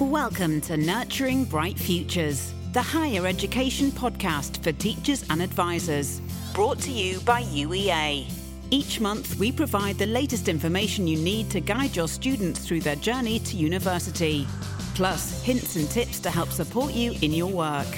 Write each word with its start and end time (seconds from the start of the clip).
Welcome 0.00 0.60
to 0.60 0.76
Nurturing 0.76 1.44
Bright 1.44 1.76
Futures, 1.76 2.54
the 2.72 2.80
higher 2.80 3.26
education 3.26 3.90
podcast 3.90 4.62
for 4.62 4.70
teachers 4.70 5.24
and 5.28 5.42
advisors, 5.42 6.20
brought 6.54 6.78
to 6.82 6.92
you 6.92 7.18
by 7.22 7.42
UEA. 7.42 8.30
Each 8.70 9.00
month, 9.00 9.36
we 9.40 9.50
provide 9.50 9.98
the 9.98 10.06
latest 10.06 10.48
information 10.48 11.08
you 11.08 11.18
need 11.18 11.50
to 11.50 11.60
guide 11.60 11.96
your 11.96 12.06
students 12.06 12.64
through 12.64 12.82
their 12.82 12.94
journey 12.94 13.40
to 13.40 13.56
university, 13.56 14.46
plus 14.94 15.42
hints 15.42 15.74
and 15.74 15.90
tips 15.90 16.20
to 16.20 16.30
help 16.30 16.50
support 16.50 16.92
you 16.92 17.16
in 17.20 17.32
your 17.32 17.50
work. 17.50 17.88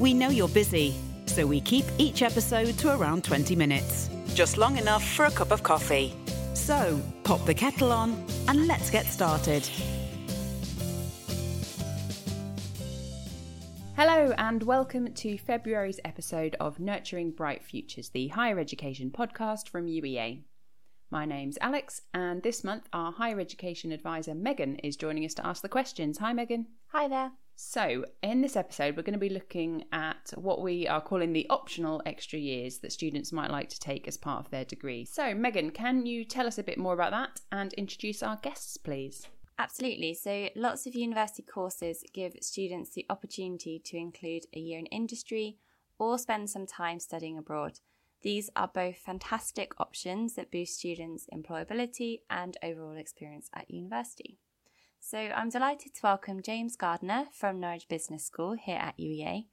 We 0.00 0.14
know 0.14 0.30
you're 0.30 0.48
busy, 0.48 0.96
so 1.26 1.46
we 1.46 1.60
keep 1.60 1.84
each 1.96 2.22
episode 2.22 2.76
to 2.78 2.92
around 2.92 3.22
20 3.22 3.54
minutes, 3.54 4.10
just 4.34 4.58
long 4.58 4.78
enough 4.78 5.04
for 5.04 5.26
a 5.26 5.30
cup 5.30 5.52
of 5.52 5.62
coffee. 5.62 6.12
So, 6.54 7.00
pop 7.22 7.44
the 7.46 7.54
kettle 7.54 7.92
on 7.92 8.20
and 8.48 8.66
let's 8.66 8.90
get 8.90 9.06
started. 9.06 9.70
Hello, 13.96 14.34
and 14.36 14.62
welcome 14.62 15.14
to 15.14 15.38
February's 15.38 16.00
episode 16.04 16.54
of 16.60 16.78
Nurturing 16.78 17.30
Bright 17.30 17.64
Futures, 17.64 18.10
the 18.10 18.28
higher 18.28 18.58
education 18.58 19.10
podcast 19.10 19.70
from 19.70 19.86
UEA. 19.86 20.42
My 21.10 21.24
name's 21.24 21.56
Alex, 21.62 22.02
and 22.12 22.42
this 22.42 22.62
month 22.62 22.90
our 22.92 23.10
higher 23.10 23.40
education 23.40 23.92
advisor 23.92 24.34
Megan 24.34 24.76
is 24.80 24.98
joining 24.98 25.24
us 25.24 25.32
to 25.32 25.46
ask 25.46 25.62
the 25.62 25.70
questions. 25.70 26.18
Hi, 26.18 26.34
Megan. 26.34 26.66
Hi 26.88 27.08
there. 27.08 27.32
So, 27.54 28.04
in 28.22 28.42
this 28.42 28.54
episode, 28.54 28.98
we're 28.98 29.02
going 29.02 29.14
to 29.14 29.18
be 29.18 29.30
looking 29.30 29.84
at 29.92 30.30
what 30.34 30.60
we 30.60 30.86
are 30.86 31.00
calling 31.00 31.32
the 31.32 31.46
optional 31.48 32.02
extra 32.04 32.38
years 32.38 32.80
that 32.80 32.92
students 32.92 33.32
might 33.32 33.50
like 33.50 33.70
to 33.70 33.80
take 33.80 34.06
as 34.06 34.18
part 34.18 34.44
of 34.44 34.50
their 34.50 34.66
degree. 34.66 35.06
So, 35.06 35.34
Megan, 35.34 35.70
can 35.70 36.04
you 36.04 36.26
tell 36.26 36.46
us 36.46 36.58
a 36.58 36.62
bit 36.62 36.76
more 36.76 36.92
about 36.92 37.12
that 37.12 37.40
and 37.50 37.72
introduce 37.72 38.22
our 38.22 38.36
guests, 38.42 38.76
please? 38.76 39.26
Absolutely. 39.58 40.12
So, 40.14 40.50
lots 40.54 40.86
of 40.86 40.94
university 40.94 41.42
courses 41.42 42.04
give 42.12 42.34
students 42.42 42.90
the 42.90 43.06
opportunity 43.08 43.80
to 43.86 43.96
include 43.96 44.44
a 44.54 44.60
year 44.60 44.78
in 44.78 44.86
industry 44.86 45.56
or 45.98 46.18
spend 46.18 46.50
some 46.50 46.66
time 46.66 47.00
studying 47.00 47.38
abroad. 47.38 47.80
These 48.22 48.50
are 48.54 48.68
both 48.68 48.96
fantastic 48.98 49.72
options 49.80 50.34
that 50.34 50.50
boost 50.50 50.78
students' 50.78 51.26
employability 51.32 52.20
and 52.28 52.56
overall 52.62 52.96
experience 52.96 53.48
at 53.54 53.70
university. 53.70 54.38
So, 55.00 55.18
I'm 55.18 55.48
delighted 55.48 55.94
to 55.94 56.00
welcome 56.02 56.42
James 56.42 56.76
Gardner 56.76 57.26
from 57.32 57.58
Norwich 57.58 57.88
Business 57.88 58.26
School 58.26 58.56
here 58.60 58.78
at 58.78 58.98
UEA 58.98 59.46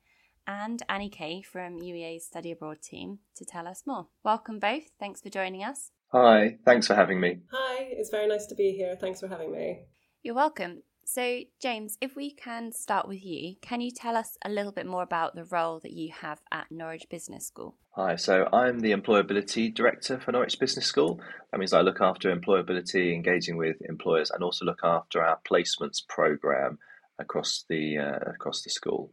and 0.46 0.84
Annie 0.90 1.10
Kay 1.10 1.42
from 1.42 1.80
UEA's 1.80 2.26
Study 2.26 2.52
Abroad 2.52 2.82
team 2.82 3.20
to 3.36 3.46
tell 3.46 3.68
us 3.68 3.84
more. 3.86 4.08
Welcome 4.24 4.60
both. 4.60 4.90
Thanks 5.00 5.22
for 5.22 5.30
joining 5.30 5.64
us. 5.64 5.92
Hi, 6.12 6.58
thanks 6.66 6.88
for 6.88 6.96
having 6.96 7.20
me. 7.22 7.40
Hi, 7.52 7.88
it's 7.92 8.10
very 8.10 8.28
nice 8.28 8.46
to 8.48 8.56
be 8.56 8.74
here. 8.74 8.98
Thanks 9.00 9.22
for 9.22 9.28
having 9.28 9.52
me. 9.52 9.84
You're 10.24 10.36
welcome. 10.36 10.84
So, 11.04 11.42
James, 11.62 11.98
if 12.00 12.16
we 12.16 12.32
can 12.32 12.72
start 12.72 13.10
with 13.10 13.26
you, 13.26 13.58
can 13.62 13.82
you 13.82 13.92
tell 13.92 14.16
us 14.16 14.38
a 14.46 14.50
little 14.50 14.72
bit 14.72 14.86
more 14.86 15.04
about 15.04 15.36
the 15.36 15.44
role 15.44 15.82
that 15.82 15.92
you 15.92 16.14
have 16.14 16.40
at 16.50 16.72
Norwich 16.72 17.08
Business 17.12 17.46
School? 17.46 17.76
Hi, 17.98 18.16
so 18.16 18.48
I'm 18.54 18.80
the 18.80 18.94
Employability 18.94 19.74
Director 19.74 20.22
for 20.22 20.32
Norwich 20.32 20.58
Business 20.62 20.86
School. 20.86 21.20
That 21.52 21.58
means 21.58 21.74
I 21.74 21.82
look 21.82 22.00
after 22.00 22.34
employability, 22.34 23.14
engaging 23.14 23.58
with 23.58 23.76
employers, 23.82 24.32
and 24.32 24.46
also 24.46 24.64
look 24.64 24.80
after 24.82 25.22
our 25.22 25.40
placements 25.46 26.08
program 26.08 26.80
across 27.20 27.66
the 27.68 27.98
uh, 27.98 28.32
across 28.32 28.62
the 28.62 28.70
school. 28.70 29.12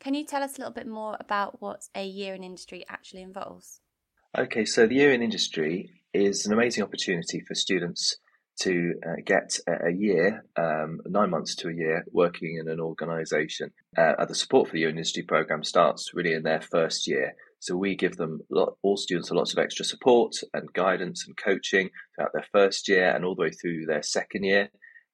Can 0.00 0.14
you 0.14 0.24
tell 0.24 0.42
us 0.42 0.56
a 0.56 0.60
little 0.60 0.72
bit 0.72 0.86
more 0.86 1.18
about 1.20 1.60
what 1.60 1.82
a 1.94 2.06
year 2.06 2.32
in 2.32 2.42
industry 2.42 2.82
actually 2.88 3.20
involves? 3.20 3.82
Okay, 4.38 4.64
so 4.64 4.86
the 4.86 4.94
year 4.94 5.12
in 5.12 5.20
industry 5.20 5.90
is 6.14 6.46
an 6.46 6.54
amazing 6.54 6.82
opportunity 6.82 7.40
for 7.46 7.54
students 7.54 8.16
to 8.60 8.94
uh, 9.06 9.16
get 9.24 9.58
a 9.68 9.92
year, 9.92 10.44
um, 10.56 11.00
nine 11.06 11.30
months 11.30 11.54
to 11.56 11.68
a 11.68 11.74
year, 11.74 12.04
working 12.10 12.58
in 12.60 12.68
an 12.68 12.80
organisation. 12.80 13.70
Uh, 13.96 14.24
the 14.24 14.34
support 14.34 14.68
for 14.68 14.72
the 14.72 14.80
year 14.80 14.88
industry 14.88 15.22
program 15.22 15.62
starts 15.62 16.12
really 16.14 16.32
in 16.32 16.42
their 16.42 16.60
first 16.60 17.06
year. 17.06 17.34
So 17.58 17.76
we 17.76 17.96
give 17.96 18.16
them 18.16 18.40
lot, 18.50 18.76
all 18.82 18.96
students 18.96 19.30
lots 19.30 19.52
of 19.52 19.58
extra 19.58 19.84
support 19.84 20.34
and 20.54 20.72
guidance 20.72 21.26
and 21.26 21.36
coaching 21.36 21.90
throughout 22.14 22.32
their 22.32 22.46
first 22.52 22.88
year 22.88 23.10
and 23.10 23.24
all 23.24 23.34
the 23.34 23.42
way 23.42 23.50
through 23.50 23.86
their 23.86 24.02
second 24.02 24.44
year. 24.44 24.68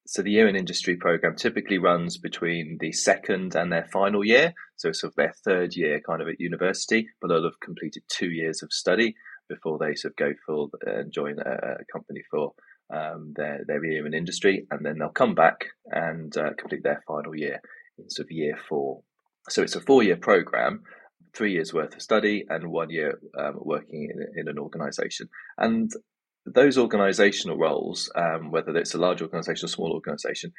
So 0.05 0.21
the 0.21 0.31
year 0.31 0.49
in 0.49 0.55
industry 0.55 0.97
program 0.97 1.35
typically 1.35 1.77
runs 1.77 2.17
between 2.17 2.77
the 2.79 2.91
second 2.91 3.55
and 3.55 3.71
their 3.71 3.87
final 3.91 4.23
year, 4.25 4.53
so 4.75 4.89
it's 4.89 4.99
sort 4.99 5.13
of 5.13 5.15
their 5.15 5.33
third 5.45 5.77
year 5.77 6.01
kind 6.01 6.21
of 6.21 6.27
at 6.27 6.41
university, 6.41 7.07
but 7.21 7.29
they'll 7.29 7.43
have 7.43 7.59
completed 7.61 8.03
two 8.09 8.29
years 8.29 8.61
of 8.61 8.73
study 8.73 9.15
before 9.47 9.77
they 9.77 9.95
sort 9.95 10.11
of 10.11 10.17
go 10.17 10.33
full 10.45 10.69
and 10.85 11.13
join 11.13 11.39
a 11.39 11.77
company 11.91 12.21
for 12.29 12.51
um, 12.91 13.33
their 13.35 13.63
their 13.67 13.83
year 13.83 14.05
in 14.05 14.13
industry, 14.13 14.65
and 14.71 14.85
then 14.85 14.97
they'll 14.97 15.09
come 15.09 15.35
back 15.35 15.65
and 15.85 16.35
uh, 16.37 16.53
complete 16.57 16.83
their 16.83 17.03
final 17.07 17.35
year 17.35 17.61
in 17.97 18.09
sort 18.09 18.27
of 18.27 18.31
year 18.31 18.57
four. 18.67 19.01
So 19.49 19.61
it's 19.61 19.75
a 19.75 19.81
four 19.81 20.03
year 20.03 20.17
program, 20.17 20.83
three 21.33 21.53
years 21.53 21.73
worth 21.73 21.95
of 21.95 22.01
study, 22.01 22.45
and 22.49 22.67
one 22.67 22.89
year 22.89 23.19
um, 23.37 23.55
working 23.57 24.09
in, 24.11 24.39
in 24.39 24.47
an 24.47 24.59
organisation. 24.59 25.29
And 25.57 25.91
those 26.45 26.77
organisational 26.77 27.57
roles, 27.57 28.11
um, 28.15 28.51
whether 28.51 28.75
it's 28.75 28.93
a 28.93 28.99
large 28.99 29.21
organisation 29.21 29.65
or 29.65 29.69
small 29.69 29.93
organisation, 29.93 30.53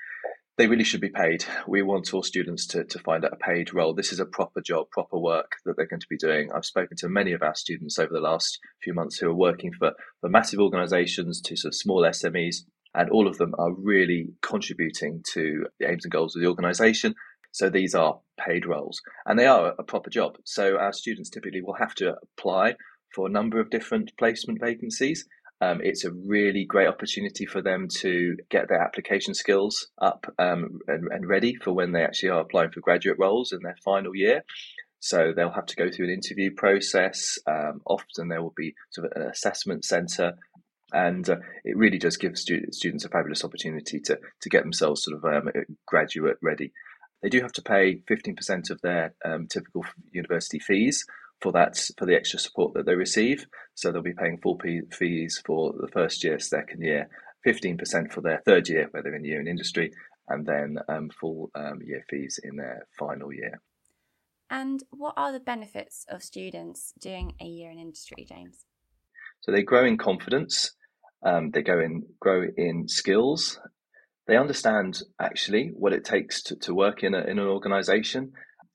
they 0.57 0.67
really 0.69 0.85
should 0.85 1.01
be 1.01 1.09
paid. 1.09 1.45
We 1.67 1.83
want 1.83 2.15
all 2.15 2.23
students 2.23 2.67
to, 2.69 2.85
to 2.85 2.99
find 3.01 3.25
a 3.25 3.37
paid 3.37 3.75
role. 3.75 3.93
This 3.93 4.13
is 4.13 4.21
a 4.21 4.27
proper 4.27 4.61
job, 4.61 4.89
proper 4.91 5.19
work 5.19 5.57
that 5.65 5.77
they're 5.77 5.87
going 5.87 6.01
to 6.01 6.09
be 6.09 6.17
doing. 6.17 6.51
I've 6.53 6.65
spoken 6.65 6.97
to 6.99 7.09
many 7.09 7.33
of 7.33 7.43
our 7.43 7.57
students 7.57 7.99
over 7.99 8.13
the 8.13 8.21
last 8.21 8.61
few 8.83 8.95
months 8.95 9.19
who 9.19 9.29
are 9.29 9.35
working 9.35 9.73
for, 9.73 9.93
for 10.21 10.29
massive 10.29 10.61
organisations 10.61 11.41
to 11.43 11.57
sort 11.57 11.73
of 11.73 11.77
small 11.77 12.03
SMEs, 12.03 12.59
and 12.95 13.11
all 13.11 13.27
of 13.27 13.39
them 13.39 13.55
are 13.59 13.73
really 13.73 14.29
contributing 14.43 15.25
to 15.33 15.67
the 15.81 15.91
aims 15.91 16.05
and 16.05 16.13
goals 16.13 16.37
of 16.37 16.43
the 16.43 16.49
organisation. 16.49 17.17
So 17.51 17.69
these 17.69 17.95
are 17.95 18.21
paid 18.39 18.65
roles, 18.65 19.01
and 19.27 19.39
they 19.39 19.47
are 19.47 19.75
a 19.77 19.83
proper 19.83 20.11
job. 20.11 20.37
So 20.45 20.77
our 20.77 20.93
students 20.93 21.31
typically 21.31 21.63
will 21.63 21.75
have 21.75 21.95
to 21.97 22.15
apply 22.23 22.77
for 23.13 23.27
a 23.27 23.31
number 23.31 23.61
of 23.61 23.71
different 23.71 24.13
placement 24.19 24.61
vacancies 24.61 25.27
um, 25.61 25.81
it's 25.83 26.05
a 26.05 26.11
really 26.11 26.65
great 26.65 26.89
opportunity 26.89 27.47
for 27.47 27.63
them 27.63 27.89
to 28.01 28.37
get 28.51 28.69
their 28.69 28.83
application 28.83 29.35
skills 29.35 29.89
up 30.01 30.27
um, 30.39 30.81
and, 30.89 31.09
and, 31.11 31.29
ready 31.29 31.55
for 31.55 31.73
when 31.73 31.93
they 31.93 32.03
actually 32.03 32.31
are 32.31 32.41
applying 32.41 32.71
for 32.71 32.81
graduate 32.81 33.19
roles 33.19 33.53
in 33.53 33.61
their 33.63 33.77
final 33.85 34.15
year. 34.15 34.45
So 34.99 35.33
they'll 35.35 35.53
have 35.53 35.67
to 35.67 35.77
go 35.77 35.91
through 35.91 36.07
an 36.07 36.15
interview 36.15 36.51
process. 36.55 37.39
Um, 37.47 37.83
often 37.87 38.29
there 38.29 38.43
will 38.43 38.55
be 38.57 38.75
sort 38.91 39.07
of 39.07 39.13
an 39.21 39.29
assessment 39.29 39.85
centre, 39.85 40.33
and 40.93 41.29
uh, 41.29 41.37
it 41.65 41.77
really 41.77 41.99
does 41.99 42.17
give 42.17 42.39
students 42.39 42.79
students 42.79 43.05
a 43.05 43.11
fabulous 43.11 43.45
opportunity 43.45 44.01
to 44.01 44.19
to 44.41 44.49
get 44.49 44.63
themselves 44.63 45.05
sort 45.05 45.19
of 45.19 45.25
um, 45.25 45.53
graduate 45.87 46.39
ready. 46.43 46.73
They 47.23 47.29
do 47.29 47.43
have 47.43 47.53
to 47.53 47.63
pay 47.63 48.01
fifteen 48.09 48.35
percent 48.35 48.71
of 48.71 48.81
their 48.81 49.15
um, 49.25 49.47
typical 49.47 49.85
university 50.11 50.59
fees 50.59 51.05
for 51.45 51.53
that 51.53 51.77
for 51.99 52.07
the 52.07 52.17
extra 52.17 52.39
support 52.39 52.73
that 52.73 52.87
they 52.87 52.95
receive. 52.95 53.47
So 53.75 53.93
they'll 53.93 54.03
be 54.03 54.15
paying 54.15 54.39
full 54.39 54.59
fees 54.99 55.43
for 55.47 55.75
the 55.79 55.89
first 55.89 56.25
year, 56.25 56.39
second 56.39 56.81
year, 56.81 57.09
fifteen 57.45 57.77
percent 57.77 58.13
for 58.13 58.23
their 58.23 58.41
third 58.47 58.69
year, 58.69 58.89
where 58.91 59.03
they're 59.03 59.15
in 59.15 59.25
year 59.25 59.41
in 59.41 59.47
industry, 59.47 59.93
and 60.27 60.47
then 60.47 60.79
um, 60.89 61.11
full 61.21 61.51
um, 61.55 61.81
year 61.85 62.03
fees 62.09 62.41
in 62.43 62.57
their 62.57 62.87
final 62.99 63.31
year. 63.33 63.61
And 64.49 64.83
what 64.91 65.15
are 65.17 65.33
the 65.33 65.41
benefits 65.41 66.07
of 66.09 66.23
students 66.23 66.95
doing 66.99 67.35
a 67.41 67.47
year 67.47 67.71
in 67.71 67.79
industry, 67.79 68.27
James? 68.27 68.65
So 69.43 69.53
they 69.53 69.63
grow 69.63 69.85
in 69.85 69.99
confidence. 69.99 70.75
Um, 71.23 71.51
they 71.51 71.63
go 71.63 71.79
in 71.79 72.07
grow 72.21 72.41
in 72.57 72.89
skills. 72.89 73.61
They 74.27 74.39
understand 74.39 75.03
actually 75.21 75.73
what 75.75 75.93
it 75.93 76.05
takes 76.05 76.43
to, 76.45 76.57
to 76.65 76.75
work 76.75 77.05
in, 77.05 77.13
a, 77.15 77.21
in 77.21 77.39
an 77.39 77.47
organization 77.47 78.33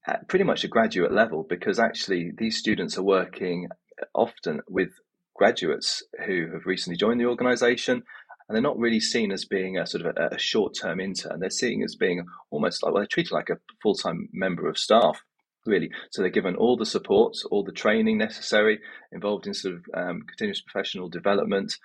at 0.09 0.27
pretty 0.27 0.45
much 0.45 0.63
a 0.63 0.67
graduate 0.67 1.11
level 1.11 1.45
because 1.47 1.79
actually 1.79 2.31
these 2.37 2.57
students 2.57 2.97
are 2.97 3.03
working 3.03 3.67
often 4.15 4.61
with 4.67 4.89
graduates 5.35 6.03
who 6.25 6.47
have 6.51 6.65
recently 6.65 6.97
joined 6.97 7.19
the 7.19 7.25
organization 7.25 8.01
and 8.47 8.55
they're 8.55 8.61
not 8.61 8.79
really 8.79 8.99
seen 8.99 9.31
as 9.31 9.45
being 9.45 9.77
a 9.77 9.85
sort 9.85 10.05
of 10.05 10.15
a, 10.17 10.35
a 10.35 10.39
short-term 10.39 10.99
intern. 10.99 11.39
They're 11.39 11.51
seen 11.51 11.83
as 11.83 11.95
being 11.95 12.25
almost 12.49 12.81
like 12.81 12.91
well 12.91 13.01
they're 13.01 13.07
treated 13.07 13.31
like 13.31 13.49
a 13.49 13.59
full-time 13.81 14.29
member 14.33 14.67
of 14.67 14.77
staff 14.77 15.23
really. 15.65 15.91
So 16.09 16.21
they're 16.21 16.31
given 16.31 16.55
all 16.55 16.75
the 16.75 16.85
support 16.85 17.37
all 17.51 17.63
the 17.63 17.71
training 17.71 18.17
necessary 18.17 18.79
involved 19.11 19.45
in 19.45 19.53
sort 19.53 19.75
of 19.75 19.81
um, 19.93 20.23
continuous 20.23 20.61
professional 20.61 21.09
development. 21.09 21.77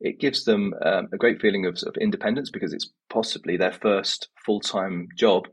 It 0.00 0.20
gives 0.20 0.44
them 0.44 0.74
um, 0.84 1.08
a 1.12 1.16
great 1.16 1.40
feeling 1.40 1.66
of, 1.66 1.78
of 1.86 1.96
independence 2.00 2.50
because 2.50 2.72
it's 2.72 2.90
possibly 3.08 3.56
their 3.56 3.72
first 3.72 4.28
full-time 4.44 5.08
job 5.16 5.48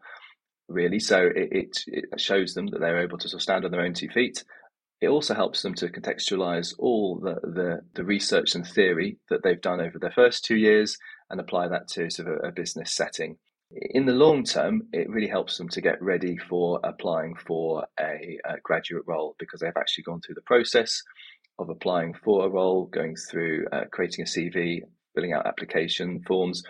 really. 0.69 0.99
So 0.99 1.27
it, 1.35 1.49
it, 1.51 1.83
it, 1.87 2.19
shows 2.19 2.53
them 2.53 2.67
that 2.67 2.79
they're 2.79 3.01
able 3.01 3.17
to 3.17 3.27
sort 3.27 3.39
of 3.39 3.43
stand 3.43 3.65
on 3.65 3.71
their 3.71 3.81
own 3.81 3.93
two 3.93 4.09
feet. 4.09 4.43
It 5.01 5.07
also 5.07 5.33
helps 5.33 5.61
them 5.61 5.73
to 5.75 5.87
contextualize 5.87 6.73
all 6.77 7.19
the, 7.19 7.35
the, 7.41 7.79
the 7.95 8.03
research 8.03 8.55
and 8.55 8.67
theory 8.67 9.17
that 9.29 9.43
they've 9.43 9.61
done 9.61 9.79
over 9.79 9.97
their 9.97 10.11
first 10.11 10.43
two 10.43 10.57
years 10.57 10.97
and 11.29 11.39
apply 11.39 11.69
that 11.69 11.87
to 11.89 12.09
sort 12.09 12.27
of 12.27 12.39
a, 12.43 12.47
a 12.47 12.51
business 12.51 12.93
setting. 12.93 13.37
In 13.71 14.05
the 14.05 14.13
long 14.13 14.43
term, 14.43 14.83
it 14.91 15.09
really 15.09 15.27
helps 15.27 15.57
them 15.57 15.69
to 15.69 15.81
get 15.81 16.01
ready 16.01 16.37
for 16.37 16.79
applying 16.83 17.35
for 17.35 17.85
a, 17.99 18.39
a 18.45 18.59
graduate 18.63 19.03
role 19.05 19.35
because 19.37 19.59
they've 19.61 19.71
actually 19.77 20.03
gone 20.05 20.21
through 20.21 20.35
the 20.35 20.41
process 20.41 21.03
of 21.59 21.69
applying 21.69 22.13
for 22.13 22.45
a 22.45 22.49
role, 22.49 22.85
going 22.85 23.15
through 23.15 23.67
uh, 23.71 23.83
creating 23.91 24.23
a 24.23 24.27
CV, 24.27 24.81
filling 25.13 25.33
out 25.33 25.45
application 25.45 26.23
forms, 26.25 26.63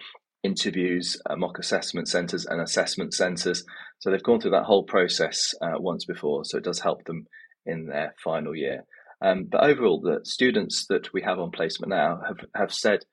interviews, 0.43 1.17
uh, 1.29 1.35
mock 1.35 1.59
assessment 1.59 2.07
centres, 2.07 2.45
and 2.45 2.61
assessment 2.61 3.13
centres. 3.13 3.63
So 3.99 4.09
they've 4.09 4.23
gone 4.23 4.39
through 4.39 4.51
that 4.51 4.63
whole 4.63 4.83
process 4.83 5.53
uh, 5.61 5.77
once 5.77 6.05
before, 6.05 6.45
so 6.45 6.57
it 6.57 6.63
does 6.63 6.79
help 6.79 7.03
them 7.05 7.27
in 7.65 7.87
their 7.87 8.15
final 8.23 8.55
year. 8.55 8.85
Um, 9.21 9.45
but 9.45 9.63
overall, 9.63 9.99
the 9.99 10.21
students 10.23 10.85
that 10.87 11.11
we 11.13 11.21
have 11.23 11.39
on 11.39 11.51
placement 11.51 11.89
now 11.89 12.21
have, 12.25 12.37
have 12.55 12.73
said 12.73 13.03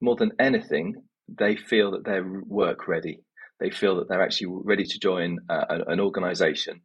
more 0.00 0.16
than 0.16 0.32
anything, 0.40 0.94
they 1.28 1.54
feel 1.56 1.92
that 1.92 2.04
they're 2.04 2.42
work 2.46 2.88
ready. 2.88 3.20
They 3.60 3.70
feel 3.70 3.96
that 3.96 4.08
they're 4.08 4.22
actually 4.22 4.48
ready 4.64 4.84
to 4.84 4.98
join 4.98 5.38
uh, 5.48 5.78
an 5.86 6.00
organisation. 6.00 6.80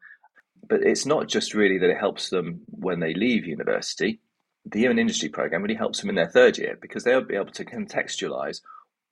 But 0.70 0.84
it's 0.84 1.06
not 1.06 1.28
just 1.28 1.56
really 1.56 1.80
that 1.80 1.90
it 1.90 1.98
helps 1.98 2.30
them 2.30 2.62
when 2.68 3.00
they 3.00 3.16
leave 3.16 3.46
university. 3.46 4.20
The 4.66 4.82
year 4.82 4.92
in 4.92 5.00
industry 5.00 5.30
program 5.30 5.64
really 5.64 5.76
helps 5.76 6.02
them 6.02 6.10
in 6.10 6.16
their 6.16 6.30
third 6.30 6.58
year 6.58 6.78
because 6.80 7.04
they'll 7.04 7.24
be 7.24 7.36
able 7.36 7.54
to 7.54 7.66
contextualize 7.66 8.62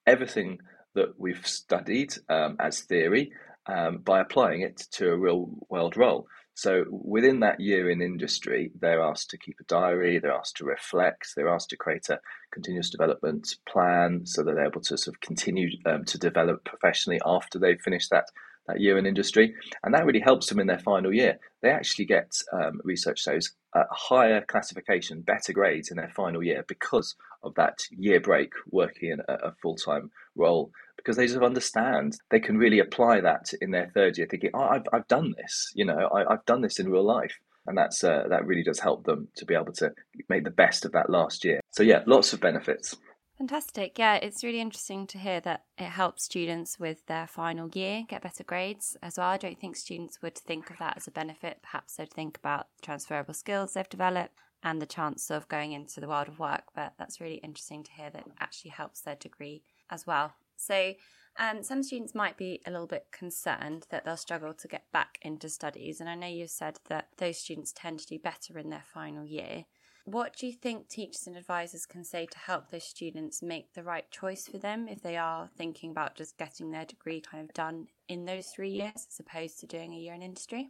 everything 0.05 0.59
that 0.95 1.19
we've 1.19 1.45
studied 1.45 2.13
um, 2.29 2.55
as 2.59 2.81
theory 2.81 3.31
um, 3.67 3.99
by 3.99 4.19
applying 4.21 4.61
it 4.61 4.77
to 4.91 5.09
a 5.09 5.17
real 5.17 5.49
world 5.69 5.97
role. 5.97 6.27
So 6.57 6.85
within 6.89 7.41
that 7.41 7.59
year 7.59 7.89
in 7.89 8.01
industry, 8.01 8.71
they're 8.79 9.01
asked 9.01 9.29
to 9.31 9.37
keep 9.37 9.57
a 9.59 9.65
diary, 9.65 10.19
they're 10.19 10.31
asked 10.31 10.55
to 10.57 10.65
reflect, 10.65 11.33
they're 11.35 11.53
asked 11.53 11.69
to 11.71 11.77
create 11.77 12.07
a 12.09 12.19
continuous 12.53 12.89
development 12.89 13.55
plan 13.67 14.21
so 14.25 14.41
that 14.41 14.55
they're 14.55 14.67
able 14.67 14.81
to 14.81 14.97
sort 14.97 15.15
of 15.15 15.19
continue 15.19 15.69
um, 15.85 16.05
to 16.05 16.17
develop 16.17 16.63
professionally 16.63 17.19
after 17.25 17.59
they've 17.59 17.81
finished 17.81 18.09
that 18.11 18.25
that 18.67 18.81
year 18.81 18.97
in 18.97 19.05
industry, 19.05 19.53
and 19.83 19.93
that 19.93 20.05
really 20.05 20.19
helps 20.19 20.47
them 20.47 20.59
in 20.59 20.65
their 20.65 20.79
final 20.79 21.13
year. 21.13 21.37
They 21.61 21.69
actually 21.69 22.05
get 22.05 22.31
um, 22.51 22.81
research 22.83 23.21
shows 23.21 23.51
a 23.75 23.85
higher 23.91 24.41
classification, 24.41 25.21
better 25.21 25.53
grades 25.53 25.91
in 25.91 25.97
their 25.97 26.11
final 26.15 26.41
year 26.41 26.63
because 26.67 27.15
of 27.43 27.53
that 27.55 27.79
year 27.91 28.19
break 28.19 28.53
working 28.71 29.11
in 29.11 29.19
a, 29.27 29.49
a 29.49 29.55
full 29.61 29.75
time 29.75 30.09
role 30.35 30.71
because 30.97 31.17
they 31.17 31.25
of 31.25 31.43
understand 31.43 32.17
they 32.31 32.39
can 32.39 32.57
really 32.57 32.79
apply 32.79 33.21
that 33.21 33.51
in 33.61 33.71
their 33.71 33.91
third 33.93 34.17
year, 34.17 34.27
thinking, 34.29 34.51
"Oh, 34.53 34.63
I've 34.63 34.87
I've 34.91 35.07
done 35.07 35.35
this. 35.37 35.71
You 35.75 35.85
know, 35.85 36.09
I, 36.13 36.33
have 36.33 36.45
done 36.45 36.61
this 36.61 36.79
in 36.79 36.89
real 36.89 37.05
life." 37.05 37.37
And 37.67 37.77
that's 37.77 38.03
uh, 38.03 38.25
that 38.29 38.45
really 38.45 38.63
does 38.63 38.79
help 38.79 39.05
them 39.05 39.27
to 39.37 39.45
be 39.45 39.55
able 39.55 39.73
to 39.73 39.91
make 40.29 40.43
the 40.43 40.51
best 40.51 40.85
of 40.85 40.91
that 40.93 41.09
last 41.09 41.43
year. 41.43 41.59
So 41.71 41.83
yeah, 41.83 42.03
lots 42.05 42.33
of 42.33 42.39
benefits. 42.39 42.95
Fantastic. 43.37 43.99
Yeah, 43.99 44.15
it's 44.15 44.45
really 44.45 44.61
interesting 44.61 45.05
to 45.07 45.17
hear 45.17 45.41
that 45.41 45.65
it 45.77 45.89
helps 45.89 46.23
students 46.23 46.79
with 46.79 47.05
their 47.07 47.27
final 47.27 47.69
year 47.73 48.05
get 48.07 48.21
better 48.21 48.45
grades 48.45 48.95
as 49.03 49.17
well. 49.17 49.27
I 49.27 49.37
don't 49.37 49.59
think 49.59 49.75
students 49.75 50.21
would 50.21 50.37
think 50.37 50.69
of 50.69 50.77
that 50.77 50.95
as 50.95 51.07
a 51.07 51.11
benefit. 51.11 51.59
Perhaps 51.61 51.97
they'd 51.97 52.09
think 52.09 52.37
about 52.37 52.67
transferable 52.81 53.33
skills 53.33 53.73
they've 53.73 53.89
developed 53.89 54.39
and 54.63 54.81
the 54.81 54.85
chance 54.85 55.29
of 55.29 55.49
going 55.49 55.73
into 55.73 55.99
the 55.99 56.07
world 56.07 56.29
of 56.29 56.39
work. 56.39 56.63
But 56.73 56.93
that's 56.97 57.19
really 57.19 57.35
interesting 57.35 57.83
to 57.83 57.91
hear 57.91 58.09
that 58.09 58.23
actually 58.39 58.71
helps 58.71 59.01
their 59.01 59.15
degree 59.15 59.63
as 59.89 60.07
well. 60.07 60.33
So, 60.55 60.93
um, 61.37 61.61
some 61.61 61.83
students 61.83 62.15
might 62.15 62.37
be 62.37 62.61
a 62.65 62.71
little 62.71 62.87
bit 62.87 63.07
concerned 63.11 63.85
that 63.89 64.05
they'll 64.05 64.15
struggle 64.15 64.53
to 64.53 64.67
get 64.69 64.89
back 64.93 65.19
into 65.21 65.49
studies. 65.49 65.99
And 65.99 66.09
I 66.09 66.15
know 66.15 66.27
you've 66.27 66.49
said 66.49 66.79
that 66.87 67.09
those 67.17 67.37
students 67.37 67.73
tend 67.73 67.99
to 67.99 68.07
do 68.07 68.17
better 68.17 68.57
in 68.57 68.69
their 68.69 68.85
final 68.85 69.25
year. 69.25 69.65
What 70.05 70.35
do 70.37 70.45
you 70.45 70.53
think 70.53 70.87
teachers 70.87 71.25
and 71.25 71.35
advisors 71.35 71.87
can 71.87 72.03
say 72.03 72.27
to 72.27 72.37
help 72.37 72.69
those 72.69 72.83
students 72.83 73.41
make 73.41 73.73
the 73.73 73.81
right 73.81 74.09
choice 74.11 74.47
for 74.47 74.59
them 74.59 74.87
if 74.87 75.01
they 75.01 75.17
are 75.17 75.49
thinking 75.57 75.89
about 75.89 76.15
just 76.15 76.37
getting 76.37 76.69
their 76.69 76.85
degree 76.85 77.21
kind 77.21 77.43
of 77.43 77.51
done 77.55 77.87
in 78.07 78.25
those 78.25 78.45
three 78.55 78.69
years 78.69 79.07
as 79.09 79.19
opposed 79.19 79.59
to 79.61 79.65
doing 79.65 79.93
a 79.93 79.97
year 79.97 80.13
in 80.13 80.21
industry? 80.21 80.69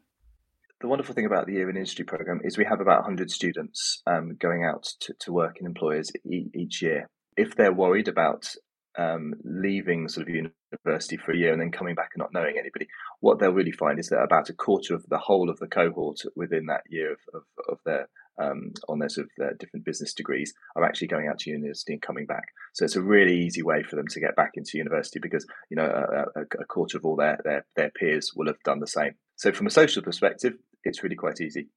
The 0.80 0.88
wonderful 0.88 1.14
thing 1.14 1.26
about 1.26 1.48
the 1.48 1.54
Year 1.54 1.70
in 1.70 1.76
Industry 1.76 2.06
program 2.06 2.40
is 2.46 2.58
we 2.58 2.64
have 2.64 2.80
about 2.80 3.00
100 3.00 3.30
students 3.30 4.02
um, 4.08 4.38
going 4.40 4.64
out 4.64 4.84
to, 5.02 5.14
to 5.20 5.34
work 5.34 5.58
in 5.60 5.66
employers 5.66 6.12
e- 6.26 6.50
each 6.54 6.82
year. 6.82 7.10
If 7.36 7.56
they're 7.56 7.74
worried 7.74 8.08
about 8.08 8.54
um, 8.98 9.34
leaving 9.44 10.08
sort 10.08 10.30
of 10.30 10.34
university 10.34 11.18
for 11.18 11.34
a 11.34 11.38
year 11.38 11.52
and 11.52 11.62
then 11.62 11.72
coming 11.72 11.96
back 11.96 12.12
and 12.14 12.22
not 12.22 12.34
knowing 12.34 12.58
anybody, 12.58 12.88
what 13.20 13.40
they'll 13.40 13.52
really 13.52 13.72
find 13.74 14.00
is 14.00 14.08
that 14.10 14.22
about 14.22 14.50
a 14.50 14.54
quarter 14.54 14.96
of 14.96 15.06
the 15.10 15.18
whole 15.18 15.50
of 15.50 15.60
the 15.60 15.68
cohort 15.68 16.22
within 16.38 16.68
that 16.68 16.84
year 16.90 17.12
of, 17.12 17.20
of, 17.34 17.44
of 17.68 17.80
their 17.86 18.08
um, 18.38 18.74
on 18.90 19.00
their 19.00 19.10
sort 19.10 19.26
of 19.26 19.32
their 19.38 19.54
different 19.56 19.86
business 19.86 20.14
degrees 20.14 20.54
are 20.76 20.84
actually 20.84 21.08
going 21.08 21.28
out 21.28 21.40
to 21.40 21.50
university 21.50 21.94
and 21.94 22.02
coming 22.02 22.26
back. 22.26 22.46
So 22.74 22.86
it's 22.86 22.96
a 22.96 23.02
really 23.02 23.38
easy 23.38 23.64
way 23.64 23.84
for 23.84 23.96
them 23.96 24.08
to 24.08 24.20
get 24.20 24.36
back 24.36 24.52
into 24.56 24.78
university 24.78 25.20
because 25.20 25.46
you 25.70 25.78
know 25.78 25.86
a, 25.86 26.42
a, 26.42 26.66
quarter 26.66 26.98
of 26.98 27.06
all 27.06 27.16
their, 27.16 27.40
their 27.44 27.66
their 27.76 27.92
peers 27.92 28.34
will 28.36 28.48
have 28.48 28.62
done 28.64 28.80
the 28.80 28.88
same. 28.88 29.14
So 29.36 29.52
from 29.52 29.68
a 29.68 29.72
social 29.72 30.02
perspective, 30.02 30.54
it's 30.84 31.04
really 31.04 31.16
quite 31.16 31.42
easy. 31.42 31.68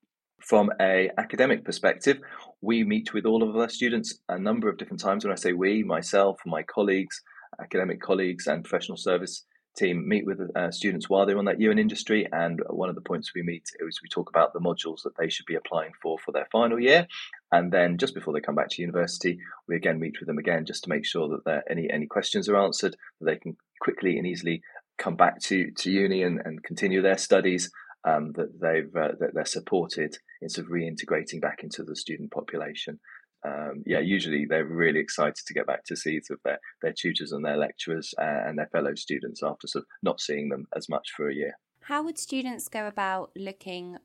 From 0.41 0.71
a 0.81 1.11
academic 1.19 1.65
perspective, 1.65 2.21
we 2.61 2.85
meet 2.85 3.13
with 3.13 3.27
all 3.27 3.43
of 3.43 3.57
our 3.57 3.69
students 3.69 4.21
a 4.29 4.39
number 4.39 4.69
of 4.69 4.79
different 4.79 5.01
times. 5.01 5.25
When 5.25 5.33
I 5.33 5.37
say 5.37 5.53
we, 5.53 5.83
myself, 5.83 6.39
my 6.47 6.63
colleagues, 6.63 7.21
academic 7.61 8.01
colleagues, 8.01 8.47
and 8.47 8.65
professional 8.65 8.97
service 8.97 9.45
team 9.79 10.07
meet 10.07 10.27
with 10.27 10.41
uh, 10.55 10.71
students 10.71 11.09
while 11.09 11.25
they're 11.25 11.39
on 11.39 11.45
that 11.47 11.61
year 11.61 11.71
in 11.71 11.79
industry. 11.79 12.27
And 12.33 12.61
one 12.69 12.89
of 12.89 12.95
the 12.95 13.01
points 13.01 13.33
we 13.35 13.43
meet 13.43 13.71
is 13.81 14.01
we 14.03 14.09
talk 14.09 14.29
about 14.29 14.53
the 14.53 14.61
modules 14.61 15.03
that 15.05 15.17
they 15.17 15.29
should 15.29 15.47
be 15.47 15.55
applying 15.55 15.93
for 16.03 16.19
for 16.19 16.33
their 16.33 16.49
final 16.51 16.81
year. 16.81 17.07
And 17.53 17.73
then 17.73 17.97
just 17.97 18.15
before 18.15 18.35
they 18.35 18.41
come 18.41 18.55
back 18.55 18.69
to 18.71 18.83
university, 18.83 19.39
we 19.67 19.77
again 19.77 20.01
meet 20.01 20.17
with 20.19 20.27
them 20.27 20.39
again 20.39 20.67
just 20.67 20.85
to 20.85 20.91
make 20.91 21.07
sure 21.07 21.41
that 21.45 21.65
any 21.71 21.89
any 21.91 22.07
questions 22.07 22.49
are 22.49 22.57
answered, 22.57 22.97
that 23.21 23.27
they 23.27 23.37
can 23.37 23.57
quickly 23.81 24.19
and 24.19 24.27
easily 24.27 24.63
come 24.99 25.17
back 25.17 25.41
to 25.43 25.71
to 25.71 25.91
uni 25.91 26.23
and, 26.23 26.41
and 26.45 26.63
continue 26.65 27.03
their 27.03 27.19
studies. 27.19 27.71
Um, 28.05 28.33
that 28.37 28.61
they've 28.61 28.95
uh, 28.95 29.17
that 29.19 29.35
they're 29.35 29.45
supported 29.45 30.17
in 30.41 30.49
sort 30.49 30.67
of 30.67 30.73
reintegrating 30.73 31.41
back 31.41 31.65
into 31.65 31.83
the 31.83 31.97
student 31.97 32.31
population 32.31 33.01
um, 33.45 33.83
yeah, 33.87 34.01
usually 34.01 34.47
they're 34.47 34.65
really 34.65 35.01
excited 35.01 35.47
to 35.47 35.55
get 35.55 35.67
back 35.67 35.85
to 35.85 35.97
see 35.97 36.21
sort 36.23 36.41
of 36.41 36.43
their, 36.45 36.59
their 36.83 36.93
tutors 36.93 37.33
and 37.33 37.45
their 37.45 37.57
lecturers 37.57 38.15
and 38.19 38.59
their 38.59 38.69
fellow 38.73 38.95
students 38.95 39.43
after 39.43 39.67
sort 39.67 39.83
of 39.83 39.87
not 40.03 40.21
seeing 40.21 40.49
them 40.49 40.67
as 40.77 40.89
much 40.89 41.13
for 41.17 41.29
a 41.29 41.35
year. 41.35 41.55
How 41.83 42.03
would 42.03 42.19
students 42.19 42.69
go 42.69 42.87
about 42.87 43.31
looking 43.37 43.99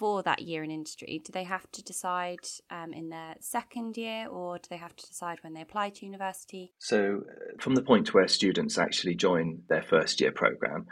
for 0.00 0.22
that 0.22 0.40
year 0.42 0.64
in 0.64 0.70
industry? 0.70 1.20
Do 1.24 1.30
they 1.30 1.44
have 1.44 1.70
to 1.72 1.82
decide 1.82 2.40
um, 2.70 2.92
in 2.92 3.10
their 3.10 3.34
second 3.38 3.96
year 3.96 4.28
or 4.28 4.58
do 4.58 4.66
they 4.70 4.78
have 4.78 4.96
to 4.96 5.06
decide 5.06 5.38
when 5.42 5.52
they 5.52 5.60
apply 5.60 5.90
to 5.90 6.06
university? 6.06 6.72
So, 6.78 7.22
uh, 7.28 7.60
from 7.60 7.74
the 7.74 7.82
point 7.82 8.14
where 8.14 8.26
students 8.26 8.78
actually 8.78 9.14
join 9.14 9.62
their 9.68 9.82
first 9.82 10.20
year 10.20 10.32
programme, 10.32 10.86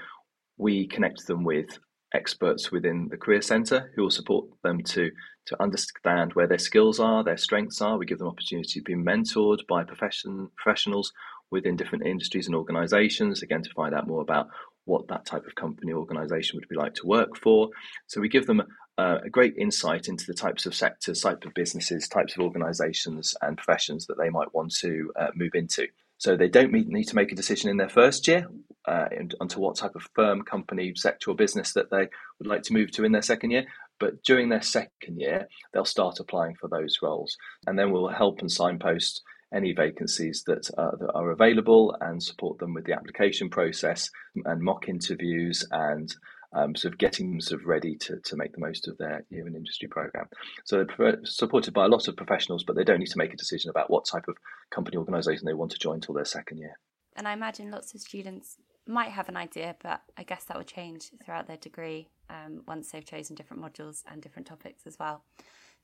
we 0.58 0.86
connect 0.86 1.26
them 1.26 1.42
with 1.42 1.78
experts 2.14 2.70
within 2.70 3.08
the 3.10 3.16
career 3.16 3.42
centre 3.42 3.90
who 3.94 4.02
will 4.02 4.10
support 4.10 4.46
them 4.62 4.82
to 4.82 5.10
to 5.46 5.62
understand 5.62 6.34
where 6.34 6.46
their 6.46 6.58
skills 6.58 7.00
are, 7.00 7.24
their 7.24 7.38
strengths 7.38 7.80
are. 7.80 7.96
We 7.96 8.04
give 8.04 8.18
them 8.18 8.28
opportunity 8.28 8.80
to 8.80 8.82
be 8.82 8.94
mentored 8.94 9.66
by 9.66 9.82
profession, 9.82 10.50
professionals 10.56 11.10
within 11.50 11.74
different 11.74 12.06
industries 12.06 12.46
and 12.46 12.54
organisations, 12.54 13.42
again 13.42 13.62
to 13.62 13.70
find 13.70 13.94
out 13.94 14.06
more 14.06 14.20
about 14.20 14.48
what 14.84 15.08
that 15.08 15.24
type 15.24 15.46
of 15.46 15.54
company 15.54 15.92
organisation 15.92 16.58
would 16.58 16.68
be 16.68 16.76
like 16.76 16.94
to 16.94 17.06
work 17.06 17.36
for. 17.36 17.70
So 18.08 18.20
we 18.20 18.28
give 18.28 18.46
them 18.46 18.62
uh, 18.98 19.18
a 19.24 19.30
great 19.30 19.54
insight 19.56 20.08
into 20.08 20.26
the 20.26 20.34
types 20.34 20.66
of 20.66 20.74
sectors, 20.74 21.20
types 21.20 21.46
of 21.46 21.54
businesses, 21.54 22.08
types 22.08 22.36
of 22.36 22.42
organisations 22.42 23.34
and 23.40 23.56
professions 23.56 24.06
that 24.06 24.18
they 24.18 24.28
might 24.28 24.52
want 24.54 24.74
to 24.80 25.10
uh, 25.18 25.28
move 25.34 25.52
into. 25.54 25.86
So 26.18 26.36
they 26.36 26.48
don't 26.48 26.72
need 26.72 27.08
to 27.08 27.16
make 27.16 27.32
a 27.32 27.36
decision 27.36 27.70
in 27.70 27.76
their 27.76 27.88
first 27.88 28.26
year 28.28 28.48
uh, 28.86 29.06
onto 29.40 29.60
what 29.60 29.76
type 29.76 29.94
of 29.94 30.08
firm, 30.14 30.42
company, 30.42 30.92
sector, 30.96 31.30
or 31.30 31.34
business 31.34 31.72
that 31.74 31.90
they 31.90 32.08
would 32.38 32.48
like 32.48 32.62
to 32.64 32.72
move 32.72 32.90
to 32.92 33.04
in 33.04 33.12
their 33.12 33.22
second 33.22 33.50
year. 33.50 33.66
But 34.00 34.22
during 34.22 34.48
their 34.48 34.62
second 34.62 35.20
year, 35.20 35.48
they'll 35.72 35.84
start 35.84 36.20
applying 36.20 36.54
for 36.54 36.68
those 36.68 36.98
roles, 37.02 37.36
and 37.66 37.78
then 37.78 37.90
we'll 37.90 38.08
help 38.08 38.40
and 38.40 38.50
signpost 38.50 39.22
any 39.52 39.72
vacancies 39.72 40.44
that, 40.46 40.70
uh, 40.76 40.96
that 40.96 41.12
are 41.14 41.30
available 41.30 41.96
and 42.00 42.22
support 42.22 42.58
them 42.58 42.74
with 42.74 42.84
the 42.84 42.92
application 42.92 43.48
process 43.48 44.10
and 44.44 44.60
mock 44.60 44.88
interviews 44.88 45.66
and 45.70 46.14
um, 46.52 46.74
sort 46.74 46.94
of 46.94 46.98
getting 46.98 47.30
them 47.30 47.40
sort 47.40 47.60
of 47.60 47.66
ready 47.66 47.96
to, 47.96 48.16
to 48.20 48.36
make 48.36 48.52
the 48.52 48.60
most 48.60 48.88
of 48.88 48.96
their 48.98 49.24
year 49.30 49.46
in 49.46 49.54
industry 49.54 49.88
program. 49.88 50.28
So 50.64 50.84
they're 50.98 51.20
supported 51.24 51.74
by 51.74 51.84
a 51.84 51.88
lot 51.88 52.08
of 52.08 52.16
professionals, 52.16 52.64
but 52.64 52.76
they 52.76 52.84
don't 52.84 53.00
need 53.00 53.10
to 53.10 53.18
make 53.18 53.32
a 53.32 53.36
decision 53.36 53.70
about 53.70 53.90
what 53.90 54.06
type 54.06 54.28
of 54.28 54.36
company 54.70 54.96
organisation 54.96 55.46
they 55.46 55.54
want 55.54 55.72
to 55.72 55.78
join 55.78 55.96
until 55.96 56.14
their 56.14 56.24
second 56.24 56.58
year. 56.58 56.78
And 57.16 57.26
I 57.26 57.32
imagine 57.32 57.70
lots 57.70 57.94
of 57.94 58.00
students 58.00 58.56
might 58.86 59.10
have 59.10 59.28
an 59.28 59.36
idea, 59.36 59.76
but 59.82 60.02
I 60.16 60.22
guess 60.22 60.44
that 60.44 60.56
will 60.56 60.64
change 60.64 61.10
throughout 61.22 61.46
their 61.46 61.56
degree 61.56 62.08
um, 62.30 62.62
once 62.66 62.90
they've 62.90 63.04
chosen 63.04 63.36
different 63.36 63.62
modules 63.62 64.02
and 64.10 64.22
different 64.22 64.46
topics 64.46 64.86
as 64.86 64.98
well. 64.98 65.24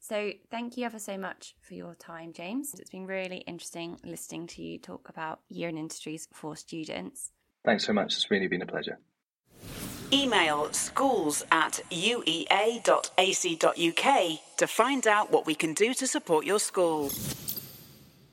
So, 0.00 0.32
thank 0.50 0.76
you 0.76 0.84
ever 0.84 0.98
so 0.98 1.16
much 1.16 1.54
for 1.60 1.74
your 1.74 1.94
time, 1.94 2.32
James. 2.32 2.74
It's 2.74 2.90
been 2.90 3.06
really 3.06 3.38
interesting 3.38 3.98
listening 4.04 4.46
to 4.48 4.62
you 4.62 4.78
talk 4.78 5.08
about 5.08 5.40
year 5.48 5.68
in 5.68 5.78
industries 5.78 6.28
for 6.32 6.56
students. 6.56 7.30
Thanks 7.64 7.86
so 7.86 7.92
much. 7.92 8.14
It's 8.14 8.30
really 8.30 8.48
been 8.48 8.60
a 8.60 8.66
pleasure. 8.66 8.98
Email 10.12 10.72
schools 10.72 11.44
at 11.50 11.80
uea.ac.uk 11.90 12.78
to 14.56 14.66
find 14.66 15.06
out 15.06 15.32
what 15.32 15.46
we 15.46 15.54
can 15.54 15.74
do 15.74 15.94
to 15.94 16.06
support 16.06 16.44
your 16.44 16.58
school. 16.58 17.10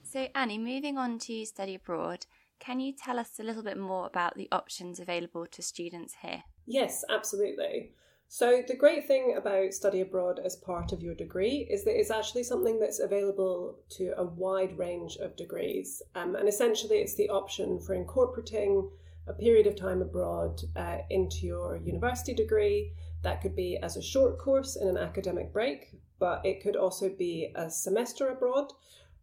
So, 0.03 0.27
Annie, 0.35 0.57
moving 0.57 0.97
on 0.97 1.19
to 1.19 1.45
study 1.45 1.75
abroad, 1.75 2.25
can 2.59 2.79
you 2.79 2.93
tell 2.93 3.17
us 3.17 3.39
a 3.39 3.43
little 3.43 3.63
bit 3.63 3.77
more 3.77 4.05
about 4.05 4.35
the 4.35 4.49
options 4.51 4.99
available 4.99 5.45
to 5.47 5.61
students 5.61 6.15
here? 6.21 6.43
Yes, 6.65 7.03
absolutely. 7.09 7.93
So, 8.27 8.61
the 8.67 8.75
great 8.75 9.07
thing 9.07 9.35
about 9.37 9.73
study 9.73 10.01
abroad 10.01 10.39
as 10.43 10.55
part 10.55 10.91
of 10.91 11.01
your 11.01 11.15
degree 11.15 11.67
is 11.69 11.83
that 11.85 11.99
it's 11.99 12.11
actually 12.11 12.43
something 12.43 12.79
that's 12.79 12.99
available 12.99 13.79
to 13.97 14.13
a 14.17 14.23
wide 14.23 14.77
range 14.77 15.17
of 15.17 15.35
degrees. 15.35 16.01
Um, 16.15 16.35
and 16.35 16.47
essentially, 16.47 16.97
it's 16.97 17.15
the 17.15 17.29
option 17.29 17.79
for 17.79 17.93
incorporating 17.93 18.89
a 19.31 19.39
period 19.39 19.67
of 19.67 19.75
time 19.75 20.01
abroad 20.01 20.61
uh, 20.75 20.97
into 21.09 21.45
your 21.45 21.77
university 21.77 22.33
degree. 22.33 22.93
That 23.23 23.41
could 23.41 23.55
be 23.55 23.77
as 23.77 23.97
a 23.97 24.01
short 24.01 24.37
course 24.37 24.75
in 24.75 24.87
an 24.87 24.97
academic 24.97 25.53
break, 25.53 25.95
but 26.19 26.45
it 26.45 26.61
could 26.61 26.75
also 26.75 27.09
be 27.09 27.51
a 27.55 27.69
semester 27.69 28.29
abroad 28.29 28.73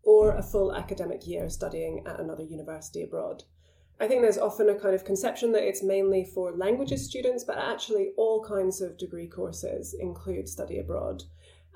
or 0.03 0.37
a 0.37 0.43
full 0.43 0.75
academic 0.75 1.27
year 1.27 1.51
studying 1.51 2.05
at 2.07 2.21
another 2.21 2.45
university 2.45 3.03
abroad. 3.03 3.45
I 4.01 4.07
think 4.07 4.23
there's 4.23 4.39
often 4.39 4.69
a 4.69 4.79
kind 4.79 4.95
of 4.95 5.05
conception 5.05 5.53
that 5.53 5.67
it's 5.67 5.83
mainly 5.83 6.25
for 6.25 6.53
languages 6.53 7.05
students, 7.05 7.43
but 7.45 7.59
actually, 7.59 8.13
all 8.17 8.45
kinds 8.45 8.81
of 8.81 8.97
degree 8.97 9.27
courses 9.27 9.95
include 9.99 10.49
study 10.49 10.79
abroad. 10.79 11.25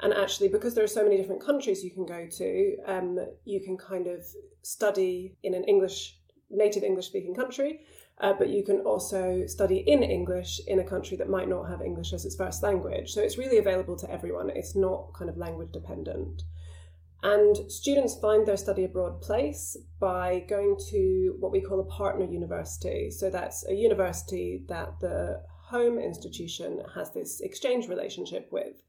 And 0.01 0.13
actually, 0.15 0.49
because 0.49 0.75
there 0.75 0.85
are 0.85 0.89
so 0.99 1.03
many 1.03 1.17
different 1.17 1.45
countries 1.45 1.85
you 1.85 1.91
can 1.91 2.07
go 2.07 2.27
to, 2.27 2.77
um, 2.87 3.19
you 3.45 3.61
can 3.61 3.77
kind 3.77 4.07
of 4.07 4.25
study 4.63 5.37
in 5.43 5.55
an 5.55 5.65
English, 5.65 6.19
native 6.49 6.85
English 6.85 7.07
speaking 7.07 7.35
country, 7.35 7.81
uh, 8.21 8.33
but 8.39 8.49
you 8.49 8.63
can 8.65 8.81
also 8.81 9.47
study 9.47 9.79
in 9.79 10.03
English 10.03 10.61
in 10.67 10.79
a 10.79 10.85
country 10.85 11.17
that 11.17 11.29
might 11.29 11.49
not 11.49 11.69
have 11.69 11.83
English 11.83 12.13
as 12.13 12.25
its 12.25 12.37
first 12.37 12.63
language. 12.63 13.11
So 13.11 13.21
it's 13.21 13.39
really 13.39 13.59
available 13.59 13.97
to 13.97 14.11
everyone, 14.11 14.51
it's 14.51 14.77
not 14.77 15.13
kind 15.15 15.29
of 15.29 15.37
language 15.37 15.73
dependent. 15.73 16.43
And 17.25 17.71
students 17.71 18.19
find 18.19 18.47
their 18.47 18.57
study 18.57 18.85
abroad 18.85 19.21
place 19.21 19.77
by 20.01 20.45
going 20.49 20.77
to 20.91 21.37
what 21.39 21.53
we 21.53 21.61
call 21.61 21.79
a 21.81 21.85
partner 21.85 22.25
university. 22.25 23.11
So 23.13 23.31
that's 23.31 23.65
a 23.69 23.75
university 23.75 24.65
that 24.69 24.99
the 25.01 25.41
home 25.73 25.99
institution 25.99 26.83
has 26.95 27.13
this 27.13 27.41
exchange 27.41 27.89
relationship 27.89 28.49
with. 28.51 28.83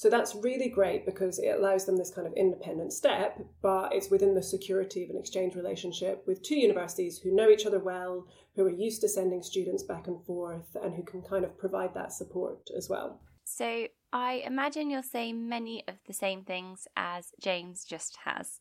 So 0.00 0.08
that's 0.08 0.34
really 0.34 0.70
great 0.70 1.04
because 1.04 1.38
it 1.38 1.58
allows 1.58 1.84
them 1.84 1.98
this 1.98 2.10
kind 2.10 2.26
of 2.26 2.32
independent 2.32 2.94
step, 2.94 3.38
but 3.60 3.92
it's 3.92 4.08
within 4.08 4.34
the 4.34 4.42
security 4.42 5.04
of 5.04 5.10
an 5.10 5.18
exchange 5.18 5.54
relationship 5.54 6.26
with 6.26 6.42
two 6.42 6.54
universities 6.54 7.18
who 7.18 7.36
know 7.36 7.50
each 7.50 7.66
other 7.66 7.80
well, 7.80 8.26
who 8.56 8.64
are 8.64 8.70
used 8.70 9.02
to 9.02 9.10
sending 9.10 9.42
students 9.42 9.82
back 9.82 10.06
and 10.06 10.24
forth, 10.24 10.74
and 10.82 10.94
who 10.94 11.02
can 11.02 11.20
kind 11.20 11.44
of 11.44 11.58
provide 11.58 11.92
that 11.92 12.14
support 12.14 12.70
as 12.74 12.88
well. 12.88 13.20
So 13.44 13.88
I 14.10 14.42
imagine 14.46 14.88
you'll 14.88 15.02
say 15.02 15.34
many 15.34 15.84
of 15.86 15.96
the 16.06 16.14
same 16.14 16.44
things 16.44 16.88
as 16.96 17.32
James 17.38 17.84
just 17.84 18.20
has. 18.24 18.58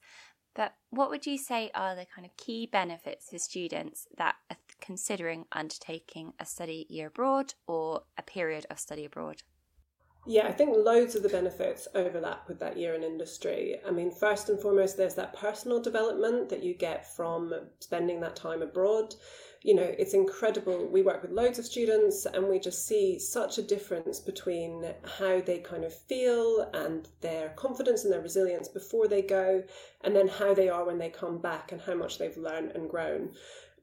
But 0.56 0.74
what 0.90 1.10
would 1.10 1.26
you 1.26 1.38
say 1.38 1.72
are 1.74 1.96
the 1.96 2.06
kind 2.14 2.26
of 2.26 2.36
key 2.36 2.68
benefits 2.70 3.30
for 3.30 3.40
students 3.40 4.08
that 4.18 4.36
are 4.50 4.58
considering 4.82 5.46
undertaking 5.54 6.34
a 6.38 6.46
study 6.46 6.86
year 6.90 7.08
abroad 7.08 7.54
or 7.66 8.02
a 8.18 8.24
period 8.24 8.66
of 8.70 8.78
study 8.78 9.06
abroad? 9.06 9.44
Yeah, 10.30 10.48
I 10.48 10.52
think 10.52 10.78
loads 10.78 11.16
of 11.16 11.24
the 11.24 11.30
benefits 11.30 11.88
overlap 11.96 12.48
with 12.48 12.60
that 12.60 12.78
year 12.78 12.94
in 12.94 13.02
industry. 13.02 13.78
I 13.84 13.90
mean, 13.90 14.12
first 14.12 14.48
and 14.48 14.62
foremost, 14.62 14.96
there's 14.96 15.16
that 15.16 15.36
personal 15.36 15.82
development 15.82 16.50
that 16.50 16.62
you 16.62 16.76
get 16.76 17.12
from 17.16 17.52
spending 17.80 18.20
that 18.20 18.36
time 18.36 18.62
abroad 18.62 19.16
you 19.62 19.76
know, 19.76 19.94
it's 19.98 20.14
incredible. 20.14 20.88
We 20.88 21.02
work 21.02 21.22
with 21.22 21.32
loads 21.32 21.60
of 21.60 21.66
students 21.66 22.26
and 22.26 22.48
we 22.48 22.60
just 22.60 22.88
see 22.88 23.20
such 23.20 23.58
a 23.58 23.62
difference 23.62 24.20
between 24.20 24.86
how 25.18 25.42
they 25.42 25.60
kind 25.60 25.84
of 25.84 25.94
feel 25.94 26.70
and 26.74 27.08
their 27.20 27.50
confidence 27.50 28.04
and 28.04 28.14
their 28.14 28.22
resilience 28.22 28.70
before 28.70 29.08
they 29.08 29.22
go, 29.22 29.64
and 30.02 30.16
then 30.16 30.30
how 30.30 30.54
they 30.54 30.70
are 30.70 30.86
when 30.86 30.98
they 30.98 31.10
come 31.10 31.40
back 31.40 31.72
and 31.72 31.82
how 31.82 31.94
much 31.94 32.18
they've 32.18 32.38
learned 32.38 32.72
and 32.72 32.90
grown. 32.90 33.32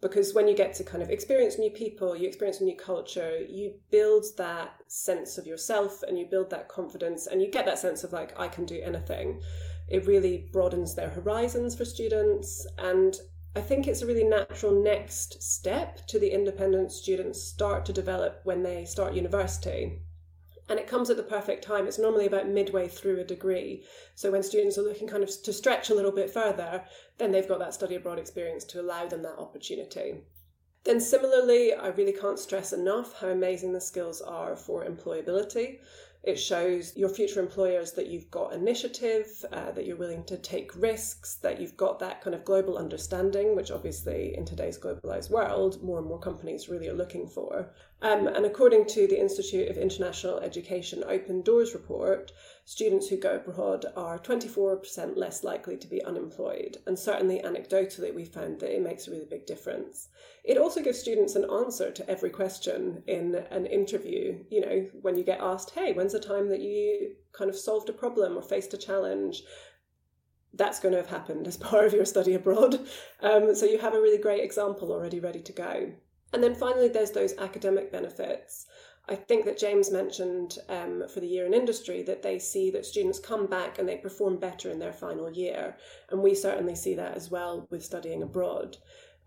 Because 0.03 0.35
when 0.35 0.47
you 0.47 0.55
get 0.55 0.75
to 0.75 0.85
kind 0.85 1.03
of 1.03 1.11
experience 1.11 1.59
new 1.59 1.71
people, 1.71 2.17
you 2.17 2.29
experience 2.29 2.61
a 2.61 2.65
new 2.65 2.77
culture, 2.77 3.39
you 3.49 3.75
build 3.91 4.25
that 4.37 4.75
sense 4.89 5.39
of 5.39 5.47
yourself 5.47 6.03
and 6.03 6.19
you 6.19 6.27
build 6.27 6.51
that 6.51 6.69
confidence 6.69 7.27
and 7.27 7.41
you 7.41 7.51
get 7.51 7.65
that 7.67 7.79
sense 7.79 8.05
of 8.05 8.13
like, 8.13 8.39
I 8.39 8.49
can 8.49 8.67
do 8.67 8.81
anything. 8.83 9.41
It 9.89 10.07
really 10.07 10.49
broadens 10.53 10.95
their 10.95 11.09
horizons 11.09 11.75
for 11.75 11.85
students. 11.85 12.67
And 12.79 13.17
I 13.55 13.61
think 13.61 13.89
it's 13.89 14.03
a 14.03 14.07
really 14.07 14.25
natural 14.25 14.83
next 14.83 15.43
step 15.43 16.07
to 16.09 16.19
the 16.19 16.31
independent 16.31 16.93
students 16.93 17.43
start 17.43 17.87
to 17.87 17.93
develop 17.93 18.41
when 18.45 18.63
they 18.63 18.85
start 18.85 19.15
university. 19.15 20.03
And 20.69 20.79
it 20.79 20.89
comes 20.89 21.11
at 21.11 21.17
the 21.17 21.23
perfect 21.23 21.63
time. 21.65 21.87
It's 21.87 21.99
normally 21.99 22.27
about 22.27 22.49
midway 22.49 22.89
through 22.89 23.21
a 23.21 23.25
degree. 23.25 23.85
So 24.15 24.31
when 24.31 24.43
students 24.43 24.77
are 24.79 24.83
looking 24.83 25.07
kind 25.07 25.23
of 25.23 25.31
to 25.43 25.53
stretch 25.53 25.91
a 25.91 25.95
little 25.95 26.13
bit 26.13 26.31
further, 26.31 26.85
then 27.19 27.31
they've 27.31 27.49
got 27.49 27.61
that 27.61 27.75
study 27.75 27.95
abroad 27.95 28.19
experience 28.19 28.65
to 28.65 28.81
allow 28.81 29.07
them 29.07 29.23
that 29.23 29.39
opportunity. 29.39 30.23
Then, 30.85 31.01
similarly, 31.01 31.75
I 31.75 31.89
really 31.89 32.13
can't 32.13 32.39
stress 32.39 32.73
enough 32.73 33.21
how 33.21 33.29
amazing 33.29 33.73
the 33.73 33.81
skills 33.81 34.23
are 34.23 34.55
for 34.55 34.85
employability. 34.85 35.81
It 36.23 36.41
shows 36.41 36.97
your 36.97 37.09
future 37.09 37.39
employers 37.39 37.93
that 37.93 38.09
you've 38.09 38.31
got 38.33 38.53
initiative, 38.53 39.45
uh, 39.53 39.71
that 39.71 39.87
you're 39.87 39.97
willing 39.97 40.25
to 40.25 40.37
take 40.37 40.81
risks, 40.81 41.37
that 41.37 41.61
you've 41.61 41.77
got 41.77 42.01
that 42.01 42.21
kind 42.21 42.35
of 42.35 42.45
global 42.45 42.79
understanding, 42.79 43.55
which 43.55 43.71
obviously 43.71 44.37
in 44.37 44.45
today's 44.45 44.79
globalized 44.79 45.31
world, 45.31 45.83
more 45.83 45.99
and 45.99 46.07
more 46.09 46.19
companies 46.19 46.69
really 46.69 46.89
are 46.89 46.95
looking 46.95 47.29
for. 47.29 47.73
Um, 48.03 48.27
and 48.27 48.45
according 48.45 48.87
to 48.89 49.07
the 49.07 49.19
Institute 49.19 49.71
of 49.71 49.79
International 49.79 50.39
Education 50.41 51.03
Open 51.09 51.41
Doors 51.41 51.73
report, 51.73 52.31
students 52.67 53.09
who 53.09 53.17
go 53.17 53.37
abroad 53.37 53.87
are 53.97 54.19
24% 54.19 55.17
less 55.17 55.43
likely 55.43 55.79
to 55.79 55.87
be 55.87 56.05
unemployed. 56.05 56.77
And 56.87 56.99
certainly 56.99 57.41
anecdotally, 57.41 58.15
we 58.15 58.27
found 58.27 58.61
that 58.61 58.75
it 58.75 58.83
makes 58.83 59.09
a 59.09 59.13
really 59.13 59.25
big 59.25 59.47
difference. 59.47 60.09
It 60.45 60.59
also 60.59 60.83
gives 60.83 60.99
students 60.99 61.37
an 61.37 61.51
answer 61.51 61.91
to 61.91 62.11
every 62.11 62.29
question 62.29 63.03
in 63.07 63.35
an 63.51 63.65
interview. 63.65 64.45
You 64.51 64.61
know, 64.61 64.87
when 65.01 65.17
you 65.17 65.25
get 65.25 65.41
asked, 65.41 65.71
hey, 65.71 65.95
when's 65.95 66.13
the 66.13 66.21
time 66.21 66.51
that 66.51 66.61
you 66.61 67.15
kind 67.33 67.49
of 67.49 67.57
solved 67.57 67.89
a 67.89 67.95
problem 67.95 68.37
or 68.37 68.43
faced 68.43 68.75
a 68.75 68.79
challenge? 68.79 69.43
That's 70.53 70.81
going 70.81 70.93
to 70.93 71.01
have 71.01 71.11
happened 71.11 71.47
as 71.47 71.57
part 71.57 71.87
of 71.87 71.95
your 71.95 72.05
study 72.05 72.35
abroad. 72.35 72.79
Um, 73.23 73.55
so 73.55 73.65
you 73.65 73.79
have 73.79 73.95
a 73.95 74.01
really 74.03 74.19
great 74.19 74.45
example 74.45 74.93
already 74.93 75.19
ready 75.19 75.41
to 75.41 75.53
go. 75.53 75.93
And 76.37 76.45
then 76.45 76.55
finally, 76.55 76.89
there's 76.89 77.13
those 77.13 77.33
academic 77.39 77.91
benefits. 77.91 78.67
I 79.09 79.15
think 79.15 79.47
that 79.47 79.57
James 79.57 79.91
mentioned 79.91 80.59
um, 80.69 81.05
for 81.09 81.21
the 81.21 81.27
year 81.27 81.47
in 81.47 81.55
industry 81.55 82.03
that 82.03 82.23
they 82.23 82.39
see 82.39 82.71
that 82.73 82.85
students 82.85 83.19
come 83.19 83.47
back 83.47 83.79
and 83.79 83.89
they 83.89 83.97
perform 83.97 84.37
better 84.37 84.71
in 84.71 84.79
their 84.79 84.93
final 84.93 85.31
year. 85.31 85.79
And 86.11 86.23
we 86.23 86.35
certainly 86.35 86.75
see 86.75 86.95
that 86.97 87.17
as 87.17 87.31
well 87.31 87.67
with 87.71 87.83
studying 87.83 88.23
abroad. 88.23 88.77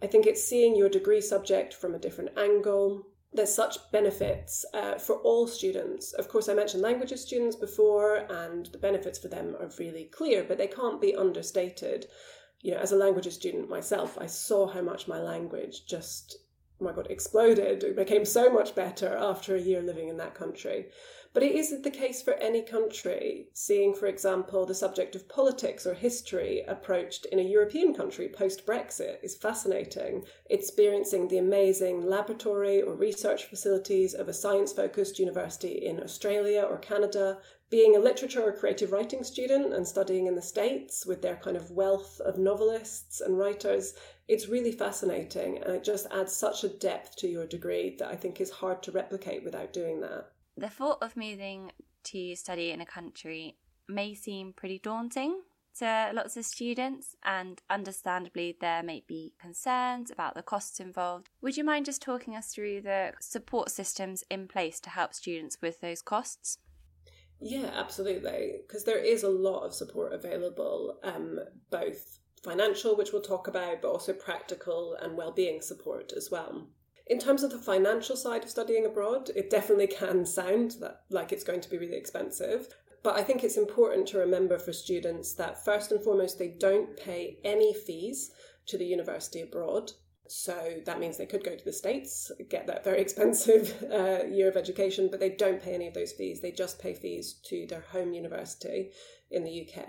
I 0.03 0.05
think 0.05 0.27
it's 0.27 0.47
seeing 0.47 0.75
your 0.75 0.87
degree 0.87 1.19
subject 1.19 1.73
from 1.73 1.95
a 1.95 1.97
different 1.97 2.37
angle. 2.37 3.07
There's 3.33 3.55
such 3.55 3.79
benefits 3.91 4.63
uh, 4.75 4.99
for 4.99 5.15
all 5.15 5.47
students. 5.47 6.13
Of 6.13 6.27
course, 6.27 6.47
I 6.47 6.53
mentioned 6.53 6.83
languages 6.83 7.23
students 7.23 7.55
before, 7.55 8.17
and 8.29 8.67
the 8.67 8.77
benefits 8.77 9.17
for 9.17 9.29
them 9.29 9.55
are 9.59 9.71
really 9.79 10.03
clear, 10.03 10.43
but 10.43 10.59
they 10.59 10.67
can't 10.67 11.01
be 11.01 11.15
understated. 11.15 12.05
You 12.61 12.73
know, 12.73 12.77
as 12.77 12.91
a 12.91 12.97
languages 12.97 13.33
student 13.33 13.67
myself, 13.67 14.15
I 14.21 14.27
saw 14.27 14.67
how 14.67 14.81
much 14.81 15.07
my 15.07 15.19
language 15.19 15.87
just 15.87 16.37
oh 16.79 16.85
my 16.85 16.91
god, 16.91 17.07
exploded. 17.09 17.83
It 17.83 17.95
became 17.95 18.25
so 18.25 18.51
much 18.51 18.75
better 18.75 19.15
after 19.17 19.55
a 19.55 19.61
year 19.61 19.81
living 19.81 20.07
in 20.07 20.17
that 20.17 20.35
country. 20.35 20.87
But 21.31 21.43
it 21.43 21.53
isn't 21.53 21.83
the 21.83 21.91
case 21.91 22.23
for 22.23 22.33
any 22.35 22.63
country. 22.63 23.49
Seeing, 23.53 23.93
for 23.93 24.07
example, 24.07 24.65
the 24.65 24.73
subject 24.73 25.15
of 25.15 25.29
politics 25.29 25.85
or 25.85 25.93
history 25.93 26.63
approached 26.67 27.27
in 27.27 27.37
a 27.37 27.43
European 27.43 27.93
country 27.93 28.27
post 28.27 28.65
Brexit 28.65 29.17
is 29.21 29.35
fascinating. 29.35 30.25
Experiencing 30.49 31.27
the 31.27 31.37
amazing 31.37 32.01
laboratory 32.01 32.81
or 32.81 32.95
research 32.95 33.45
facilities 33.45 34.15
of 34.15 34.27
a 34.27 34.33
science 34.33 34.73
focused 34.73 35.19
university 35.19 35.85
in 35.85 36.01
Australia 36.01 36.63
or 36.63 36.79
Canada, 36.79 37.37
being 37.69 37.95
a 37.95 37.99
literature 37.99 38.41
or 38.41 38.51
creative 38.51 38.91
writing 38.91 39.23
student 39.23 39.71
and 39.71 39.87
studying 39.87 40.25
in 40.25 40.33
the 40.33 40.41
States 40.41 41.05
with 41.05 41.21
their 41.21 41.35
kind 41.35 41.55
of 41.55 41.69
wealth 41.69 42.19
of 42.21 42.39
novelists 42.39 43.21
and 43.21 43.37
writers, 43.37 43.93
it's 44.29 44.47
really 44.47 44.71
fascinating 44.71 45.57
and 45.57 45.73
it 45.73 45.83
just 45.83 46.05
adds 46.11 46.31
such 46.31 46.63
a 46.63 46.69
depth 46.69 47.15
to 47.17 47.27
your 47.27 47.47
degree 47.47 47.95
that 47.97 48.07
I 48.07 48.15
think 48.15 48.39
is 48.39 48.51
hard 48.51 48.83
to 48.83 48.91
replicate 48.91 49.43
without 49.43 49.73
doing 49.73 49.99
that. 50.01 50.27
The 50.55 50.69
thought 50.69 50.99
of 51.01 51.17
moving 51.17 51.71
to 52.05 52.35
study 52.35 52.69
in 52.69 52.79
a 52.79 52.85
country 52.85 53.57
may 53.87 54.13
seem 54.13 54.53
pretty 54.53 54.77
daunting 54.77 55.41
to 55.79 56.11
lots 56.13 56.35
of 56.37 56.45
students, 56.45 57.15
and 57.23 57.61
understandably, 57.69 58.57
there 58.59 58.83
may 58.83 59.03
be 59.07 59.33
concerns 59.39 60.11
about 60.11 60.35
the 60.35 60.43
costs 60.43 60.79
involved. 60.79 61.29
Would 61.41 61.57
you 61.57 61.63
mind 61.63 61.85
just 61.85 62.01
talking 62.01 62.35
us 62.35 62.53
through 62.53 62.81
the 62.81 63.13
support 63.21 63.71
systems 63.71 64.23
in 64.29 64.47
place 64.47 64.79
to 64.81 64.89
help 64.89 65.13
students 65.13 65.57
with 65.61 65.79
those 65.79 66.01
costs? 66.01 66.57
Yeah, 67.39 67.71
absolutely. 67.73 68.57
Because 68.67 68.83
there 68.83 68.97
is 68.97 69.23
a 69.23 69.29
lot 69.29 69.63
of 69.63 69.73
support 69.73 70.11
available, 70.11 70.99
um, 71.03 71.39
both 71.69 72.18
financial, 72.43 72.95
which 72.95 73.11
we'll 73.11 73.21
talk 73.21 73.47
about, 73.47 73.81
but 73.81 73.89
also 73.89 74.13
practical 74.13 74.95
and 75.01 75.17
well-being 75.17 75.61
support 75.61 76.11
as 76.15 76.29
well. 76.31 76.67
In 77.07 77.19
terms 77.19 77.41
of 77.41 77.51
the 77.51 77.57
financial 77.57 78.15
side 78.15 78.43
of 78.43 78.49
studying 78.49 78.85
abroad, 78.85 79.31
it 79.35 79.49
definitely 79.49 79.87
can 79.87 80.25
sound 80.25 80.75
that, 80.79 81.01
like 81.09 81.31
it's 81.31 81.43
going 81.43 81.61
to 81.61 81.69
be 81.69 81.77
really 81.77 81.97
expensive. 81.97 82.67
But 83.01 83.15
I 83.15 83.23
think 83.23 83.43
it's 83.43 83.57
important 83.57 84.07
to 84.09 84.19
remember 84.19 84.59
for 84.59 84.73
students 84.73 85.33
that 85.35 85.63
first 85.63 85.91
and 85.91 86.03
foremost, 86.03 86.37
they 86.37 86.49
don't 86.49 86.95
pay 86.97 87.39
any 87.43 87.73
fees 87.73 88.31
to 88.67 88.77
the 88.77 88.85
university 88.85 89.41
abroad. 89.41 89.91
So 90.27 90.81
that 90.85 90.99
means 90.99 91.17
they 91.17 91.25
could 91.25 91.43
go 91.43 91.55
to 91.55 91.65
the 91.65 91.73
States, 91.73 92.31
get 92.49 92.67
that 92.67 92.83
very 92.83 93.01
expensive 93.05 93.83
uh, 93.91 94.25
year 94.25 94.47
of 94.47 94.57
education, 94.57 95.07
but 95.09 95.19
they 95.19 95.31
don't 95.31 95.61
pay 95.61 95.73
any 95.73 95.87
of 95.87 95.95
those 95.95 96.11
fees. 96.11 96.41
They 96.41 96.51
just 96.51 96.79
pay 96.79 96.93
fees 96.93 97.39
to 97.45 97.65
their 97.67 97.81
home 97.91 98.13
university 98.13 98.91
in 99.31 99.43
the 99.43 99.67
UK. 99.67 99.87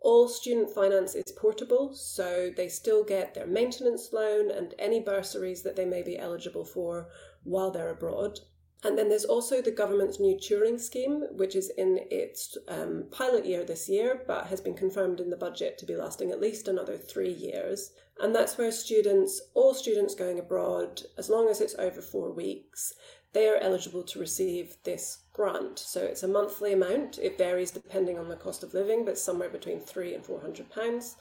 All 0.00 0.28
student 0.28 0.70
finance 0.70 1.14
is 1.14 1.32
portable, 1.32 1.92
so 1.94 2.50
they 2.56 2.68
still 2.68 3.04
get 3.04 3.34
their 3.34 3.46
maintenance 3.46 4.12
loan 4.12 4.50
and 4.50 4.74
any 4.78 5.00
bursaries 5.00 5.62
that 5.62 5.76
they 5.76 5.84
may 5.84 6.02
be 6.02 6.18
eligible 6.18 6.64
for 6.64 7.08
while 7.42 7.70
they're 7.70 7.90
abroad. 7.90 8.40
And 8.84 8.96
then 8.96 9.08
there's 9.08 9.24
also 9.24 9.60
the 9.60 9.72
government's 9.72 10.20
new 10.20 10.36
Turing 10.36 10.80
scheme, 10.80 11.24
which 11.32 11.56
is 11.56 11.70
in 11.76 11.98
its 12.12 12.56
um, 12.68 13.06
pilot 13.10 13.44
year 13.44 13.64
this 13.64 13.88
year, 13.88 14.22
but 14.26 14.46
has 14.46 14.60
been 14.60 14.74
confirmed 14.74 15.18
in 15.18 15.30
the 15.30 15.36
budget 15.36 15.78
to 15.78 15.86
be 15.86 15.96
lasting 15.96 16.30
at 16.30 16.40
least 16.40 16.68
another 16.68 16.96
three 16.96 17.32
years. 17.32 17.90
And 18.20 18.32
that's 18.34 18.56
where 18.56 18.70
students, 18.70 19.40
all 19.54 19.74
students 19.74 20.14
going 20.14 20.38
abroad, 20.38 21.02
as 21.16 21.28
long 21.28 21.48
as 21.48 21.60
it's 21.60 21.74
over 21.74 22.00
four 22.00 22.32
weeks, 22.32 22.92
they 23.32 23.48
are 23.48 23.56
eligible 23.56 24.04
to 24.04 24.20
receive 24.20 24.76
this 24.84 25.24
grant. 25.38 25.78
So 25.78 26.02
it's 26.02 26.24
a 26.24 26.28
monthly 26.28 26.72
amount. 26.72 27.18
It 27.18 27.38
varies 27.38 27.70
depending 27.70 28.18
on 28.18 28.28
the 28.28 28.42
cost 28.44 28.64
of 28.64 28.74
living, 28.74 29.04
but 29.04 29.16
somewhere 29.16 29.48
between 29.48 29.80
three 29.80 30.12
and 30.14 30.24
four 30.24 30.40
hundred 30.40 30.68
pounds. 30.68 31.16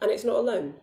And 0.00 0.10
it's 0.10 0.24
not 0.24 0.36
a 0.36 0.40
loan. 0.40 0.74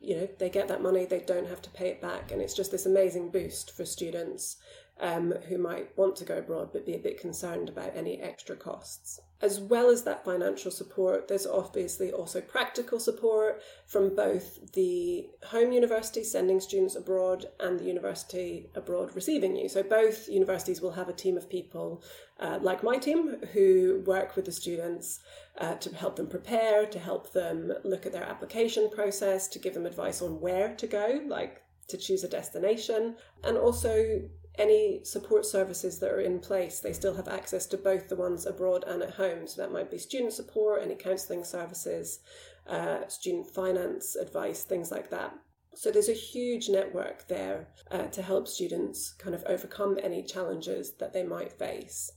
You 0.00 0.16
know, 0.16 0.28
they 0.40 0.50
get 0.50 0.66
that 0.66 0.82
money, 0.82 1.04
they 1.04 1.20
don't 1.20 1.48
have 1.48 1.62
to 1.62 1.70
pay 1.70 1.88
it 1.88 2.02
back, 2.02 2.32
and 2.32 2.42
it's 2.42 2.54
just 2.54 2.72
this 2.72 2.86
amazing 2.86 3.30
boost 3.30 3.70
for 3.70 3.84
students 3.84 4.56
um, 5.00 5.32
who 5.48 5.58
might 5.58 5.96
want 5.96 6.16
to 6.16 6.24
go 6.24 6.38
abroad 6.38 6.70
but 6.72 6.86
be 6.86 6.94
a 6.94 6.98
bit 6.98 7.20
concerned 7.20 7.68
about 7.68 7.96
any 7.96 8.20
extra 8.20 8.56
costs. 8.56 9.20
As 9.40 9.58
well 9.58 9.90
as 9.90 10.04
that 10.04 10.24
financial 10.24 10.70
support, 10.70 11.26
there's 11.26 11.48
obviously 11.48 12.12
also 12.12 12.40
practical 12.40 13.00
support 13.00 13.60
from 13.86 14.14
both 14.14 14.72
the 14.72 15.26
home 15.46 15.72
university 15.72 16.22
sending 16.22 16.60
students 16.60 16.94
abroad 16.94 17.46
and 17.58 17.80
the 17.80 17.84
university 17.84 18.70
abroad 18.76 19.10
receiving 19.16 19.56
you. 19.56 19.68
So 19.68 19.82
both 19.82 20.28
universities 20.28 20.80
will 20.80 20.92
have 20.92 21.08
a 21.08 21.12
team 21.12 21.36
of 21.36 21.50
people 21.50 22.04
uh, 22.38 22.60
like 22.62 22.84
my 22.84 22.98
team 22.98 23.36
who 23.52 24.02
work 24.06 24.36
with 24.36 24.44
the 24.44 24.52
students 24.52 25.18
uh, 25.58 25.74
to 25.74 25.94
help 25.94 26.16
them 26.16 26.28
prepare, 26.28 26.86
to 26.86 26.98
help 26.98 27.32
them 27.32 27.72
look 27.84 28.06
at 28.06 28.12
their 28.12 28.24
application 28.24 28.90
process, 28.90 29.48
to 29.48 29.58
give 29.58 29.74
them 29.74 29.86
advice 29.86 30.22
on 30.22 30.40
where 30.40 30.74
to 30.76 30.86
go, 30.86 31.20
like 31.26 31.62
to 31.88 31.96
choose 31.96 32.22
a 32.22 32.28
destination, 32.28 33.16
and 33.42 33.56
also 33.56 34.22
any 34.58 35.00
support 35.04 35.46
services 35.46 35.98
that 35.98 36.10
are 36.10 36.20
in 36.20 36.38
place, 36.38 36.80
they 36.80 36.92
still 36.92 37.14
have 37.14 37.28
access 37.28 37.66
to 37.66 37.76
both 37.76 38.08
the 38.08 38.16
ones 38.16 38.46
abroad 38.46 38.84
and 38.86 39.02
at 39.02 39.14
home. 39.14 39.46
So 39.46 39.62
that 39.62 39.72
might 39.72 39.90
be 39.90 39.98
student 39.98 40.32
support, 40.32 40.82
any 40.82 40.94
counselling 40.94 41.44
services, 41.44 42.20
uh, 42.66 43.08
student 43.08 43.48
finance 43.48 44.14
advice, 44.16 44.64
things 44.64 44.90
like 44.90 45.10
that. 45.10 45.34
So 45.74 45.90
there's 45.90 46.10
a 46.10 46.12
huge 46.12 46.68
network 46.68 47.26
there 47.28 47.68
uh, 47.90 48.04
to 48.08 48.22
help 48.22 48.46
students 48.46 49.14
kind 49.18 49.34
of 49.34 49.42
overcome 49.44 49.98
any 50.02 50.22
challenges 50.22 50.92
that 50.98 51.14
they 51.14 51.22
might 51.22 51.52
face. 51.52 52.12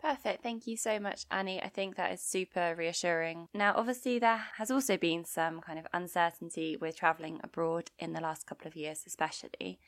Perfect. 0.00 0.42
Thank 0.42 0.66
you 0.66 0.76
so 0.76 0.98
much, 1.00 1.24
Annie. 1.30 1.62
I 1.62 1.68
think 1.68 1.96
that 1.96 2.12
is 2.12 2.20
super 2.20 2.74
reassuring. 2.76 3.48
Now, 3.54 3.72
obviously, 3.74 4.18
there 4.18 4.42
has 4.58 4.70
also 4.70 4.98
been 4.98 5.24
some 5.24 5.60
kind 5.60 5.78
of 5.78 5.86
uncertainty 5.94 6.76
with 6.78 6.96
travelling 6.98 7.40
abroad 7.42 7.90
in 7.98 8.12
the 8.12 8.20
last 8.20 8.46
couple 8.46 8.66
of 8.66 8.76
years, 8.76 9.02
especially. 9.06 9.80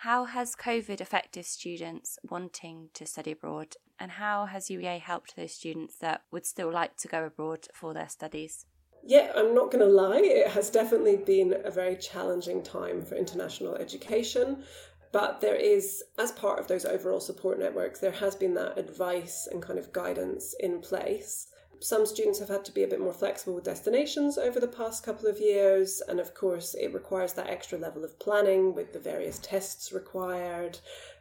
How 0.00 0.26
has 0.26 0.54
COVID 0.54 1.00
affected 1.00 1.46
students 1.46 2.18
wanting 2.28 2.90
to 2.94 3.06
study 3.06 3.32
abroad, 3.32 3.76
and 3.98 4.12
how 4.12 4.44
has 4.44 4.68
UEA 4.68 5.00
helped 5.00 5.34
those 5.36 5.54
students 5.54 5.96
that 5.98 6.22
would 6.30 6.44
still 6.44 6.70
like 6.70 6.96
to 6.98 7.08
go 7.08 7.24
abroad 7.24 7.66
for 7.72 7.94
their 7.94 8.08
studies? 8.08 8.66
Yeah, 9.02 9.32
I'm 9.34 9.54
not 9.54 9.70
going 9.70 9.84
to 9.84 9.90
lie, 9.90 10.20
it 10.22 10.48
has 10.48 10.68
definitely 10.68 11.16
been 11.16 11.54
a 11.64 11.70
very 11.70 11.96
challenging 11.96 12.62
time 12.62 13.02
for 13.02 13.14
international 13.14 13.76
education. 13.76 14.64
But 15.12 15.40
there 15.40 15.54
is, 15.54 16.02
as 16.18 16.32
part 16.32 16.58
of 16.58 16.68
those 16.68 16.84
overall 16.84 17.20
support 17.20 17.58
networks, 17.58 18.00
there 18.00 18.10
has 18.10 18.34
been 18.34 18.52
that 18.54 18.76
advice 18.76 19.48
and 19.50 19.62
kind 19.62 19.78
of 19.78 19.92
guidance 19.92 20.54
in 20.60 20.80
place. 20.80 21.46
Some 21.80 22.06
students 22.06 22.38
have 22.38 22.48
had 22.48 22.64
to 22.64 22.72
be 22.72 22.84
a 22.84 22.88
bit 22.88 23.00
more 23.00 23.12
flexible 23.12 23.54
with 23.54 23.64
destinations 23.64 24.38
over 24.38 24.58
the 24.58 24.68
past 24.68 25.04
couple 25.04 25.28
of 25.28 25.38
years, 25.38 26.02
and 26.08 26.18
of 26.18 26.34
course, 26.34 26.74
it 26.74 26.94
requires 26.94 27.34
that 27.34 27.48
extra 27.48 27.78
level 27.78 28.04
of 28.04 28.18
planning 28.18 28.74
with 28.74 28.92
the 28.92 28.98
various 28.98 29.38
tests 29.38 29.92
required 29.92 30.78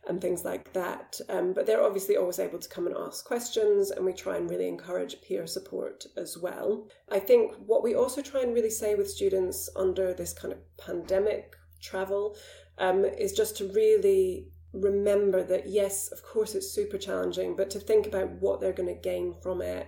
and 0.08 0.22
things 0.22 0.46
like 0.46 0.72
that. 0.74 1.20
Um, 1.30 1.54
but 1.54 1.66
they're 1.66 1.84
obviously 1.84 2.16
always 2.16 2.40
able 2.40 2.60
to 2.60 2.70
come 2.70 2.88
and 2.88 2.96
ask 2.96 3.26
questions, 3.26 3.92
and 3.92 4.06
we 4.06 4.14
try 4.14 4.38
and 4.38 4.50
really 4.50 4.68
encourage 4.68 5.22
peer 5.22 5.46
support 5.46 6.06
as 6.16 6.38
well. 6.38 6.88
I 7.10 7.20
think 7.20 7.54
what 7.66 7.84
we 7.84 7.96
also 7.96 8.22
try 8.22 8.42
and 8.42 8.54
really 8.54 8.70
say 8.70 8.96
with 8.96 9.10
students 9.10 9.70
under 9.76 10.14
this 10.14 10.34
kind 10.34 10.54
of 10.54 10.60
pandemic 10.78 11.56
travel 11.82 12.38
um, 12.78 13.04
is 13.04 13.34
just 13.34 13.58
to 13.58 13.68
really 13.74 14.48
remember 14.74 15.44
that 15.44 15.68
yes, 15.68 16.12
of 16.12 16.22
course, 16.24 16.56
it's 16.56 16.70
super 16.70 16.98
challenging, 16.98 17.56
but 17.56 17.70
to 17.72 17.80
think 17.80 18.08
about 18.08 18.30
what 18.42 18.60
they're 18.60 18.74
going 18.74 18.94
to 18.94 19.02
gain 19.02 19.34
from 19.42 19.62
it 19.62 19.88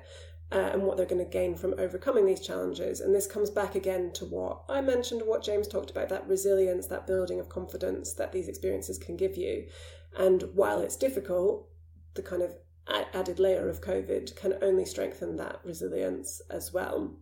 uh, 0.52 0.70
and 0.72 0.84
what 0.84 0.98
they're 0.98 1.06
going 1.06 1.24
to 1.24 1.30
gain 1.30 1.56
from 1.56 1.76
overcoming 1.78 2.26
these 2.26 2.40
challenges. 2.40 3.02
And 3.02 3.14
this 3.14 3.28
comes 3.28 3.50
back 3.50 3.76
again 3.76 4.12
to 4.14 4.26
what 4.26 4.64
I 4.70 4.82
mentioned, 4.82 5.22
what 5.26 5.44
James 5.44 5.68
talked 5.68 5.92
about 5.92 6.10
that 6.10 6.28
resilience, 6.28 6.88
that 6.88 7.08
building 7.08 7.40
of 7.40 7.50
confidence 7.50 8.14
that 8.14 8.32
these 8.32 8.48
experiences 8.48 8.98
can 8.98 9.18
give 9.18 9.36
you. 9.36 9.68
And 10.18 10.44
while 10.54 10.82
it's 10.82 10.96
difficult, 10.96 11.68
the 12.14 12.22
kind 12.22 12.42
of 12.42 12.56
added 13.14 13.40
layer 13.40 13.68
of 13.68 13.82
COVID 13.82 14.36
can 14.36 14.56
only 14.62 14.86
strengthen 14.86 15.36
that 15.36 15.60
resilience 15.64 16.42
as 16.50 16.72
well. 16.72 17.18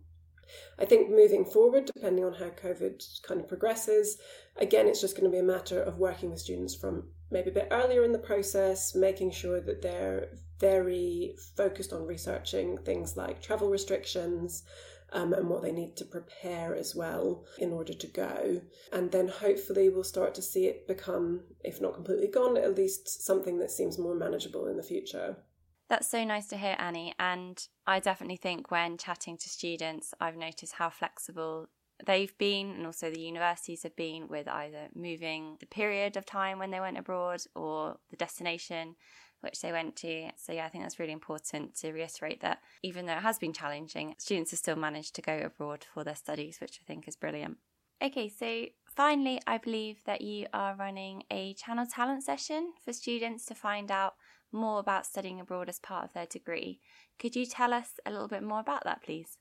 I 0.78 0.84
think 0.84 1.10
moving 1.10 1.44
forward, 1.44 1.86
depending 1.86 2.24
on 2.24 2.34
how 2.34 2.50
COVID 2.50 3.22
kind 3.22 3.40
of 3.40 3.48
progresses, 3.48 4.18
again, 4.56 4.86
it's 4.86 5.00
just 5.00 5.16
going 5.16 5.28
to 5.28 5.34
be 5.34 5.40
a 5.40 5.42
matter 5.42 5.82
of 5.82 5.98
working 5.98 6.30
with 6.30 6.38
students 6.38 6.74
from 6.74 7.08
maybe 7.32 7.50
a 7.50 7.54
bit 7.54 7.68
earlier 7.72 8.04
in 8.04 8.12
the 8.12 8.18
process, 8.18 8.94
making 8.94 9.32
sure 9.32 9.60
that 9.60 9.82
they're 9.82 10.28
very 10.60 11.36
focused 11.56 11.92
on 11.92 12.06
researching 12.06 12.78
things 12.78 13.16
like 13.16 13.42
travel 13.42 13.68
restrictions. 13.68 14.64
Um, 15.12 15.32
and 15.34 15.48
what 15.48 15.62
they 15.62 15.70
need 15.70 15.96
to 15.98 16.04
prepare 16.04 16.74
as 16.74 16.96
well 16.96 17.44
in 17.60 17.72
order 17.72 17.94
to 17.94 18.06
go. 18.08 18.60
And 18.92 19.12
then 19.12 19.28
hopefully 19.28 19.88
we'll 19.88 20.02
start 20.02 20.34
to 20.34 20.42
see 20.42 20.66
it 20.66 20.88
become, 20.88 21.42
if 21.62 21.80
not 21.80 21.94
completely 21.94 22.26
gone, 22.26 22.56
at 22.56 22.74
least 22.74 23.24
something 23.24 23.56
that 23.60 23.70
seems 23.70 24.00
more 24.00 24.16
manageable 24.16 24.66
in 24.66 24.76
the 24.76 24.82
future. 24.82 25.36
That's 25.88 26.10
so 26.10 26.24
nice 26.24 26.48
to 26.48 26.56
hear, 26.56 26.74
Annie. 26.80 27.14
And 27.20 27.64
I 27.86 28.00
definitely 28.00 28.36
think 28.36 28.72
when 28.72 28.98
chatting 28.98 29.38
to 29.38 29.48
students, 29.48 30.12
I've 30.20 30.36
noticed 30.36 30.74
how 30.74 30.90
flexible 30.90 31.68
they've 32.04 32.36
been 32.36 32.70
and 32.70 32.84
also 32.84 33.10
the 33.10 33.20
universities 33.20 33.82
have 33.82 33.96
been 33.96 34.28
with 34.28 34.48
either 34.48 34.88
moving 34.94 35.56
the 35.60 35.66
period 35.66 36.16
of 36.16 36.26
time 36.26 36.58
when 36.58 36.70
they 36.70 36.80
went 36.80 36.98
abroad 36.98 37.40
or 37.54 37.96
the 38.10 38.16
destination 38.16 38.96
which 39.40 39.60
they 39.60 39.72
went 39.72 39.96
to. 39.96 40.30
So, 40.36 40.52
yeah, 40.52 40.66
I 40.66 40.68
think 40.68 40.84
that's 40.84 40.98
really 40.98 41.12
important 41.12 41.74
to 41.76 41.92
reiterate 41.92 42.40
that 42.40 42.58
even 42.82 43.06
though 43.06 43.16
it 43.16 43.22
has 43.22 43.38
been 43.38 43.52
challenging, 43.52 44.14
students 44.18 44.50
have 44.50 44.58
still 44.58 44.76
managed 44.76 45.14
to 45.16 45.22
go 45.22 45.38
abroad 45.38 45.84
for 45.92 46.04
their 46.04 46.16
studies, 46.16 46.58
which 46.60 46.80
I 46.82 46.84
think 46.86 47.06
is 47.08 47.16
brilliant. 47.16 47.58
Okay, 48.02 48.28
so 48.28 48.66
finally, 48.94 49.40
I 49.46 49.58
believe 49.58 50.00
that 50.04 50.20
you 50.20 50.46
are 50.52 50.76
running 50.76 51.22
a 51.30 51.54
channel 51.54 51.86
talent 51.86 52.24
session 52.24 52.72
for 52.84 52.92
students 52.92 53.46
to 53.46 53.54
find 53.54 53.90
out 53.90 54.14
more 54.52 54.80
about 54.80 55.06
studying 55.06 55.40
abroad 55.40 55.68
as 55.68 55.78
part 55.78 56.04
of 56.04 56.12
their 56.12 56.26
degree. 56.26 56.80
Could 57.18 57.36
you 57.36 57.46
tell 57.46 57.72
us 57.72 57.92
a 58.04 58.10
little 58.10 58.28
bit 58.28 58.42
more 58.42 58.60
about 58.60 58.84
that, 58.84 59.02
please? 59.02 59.38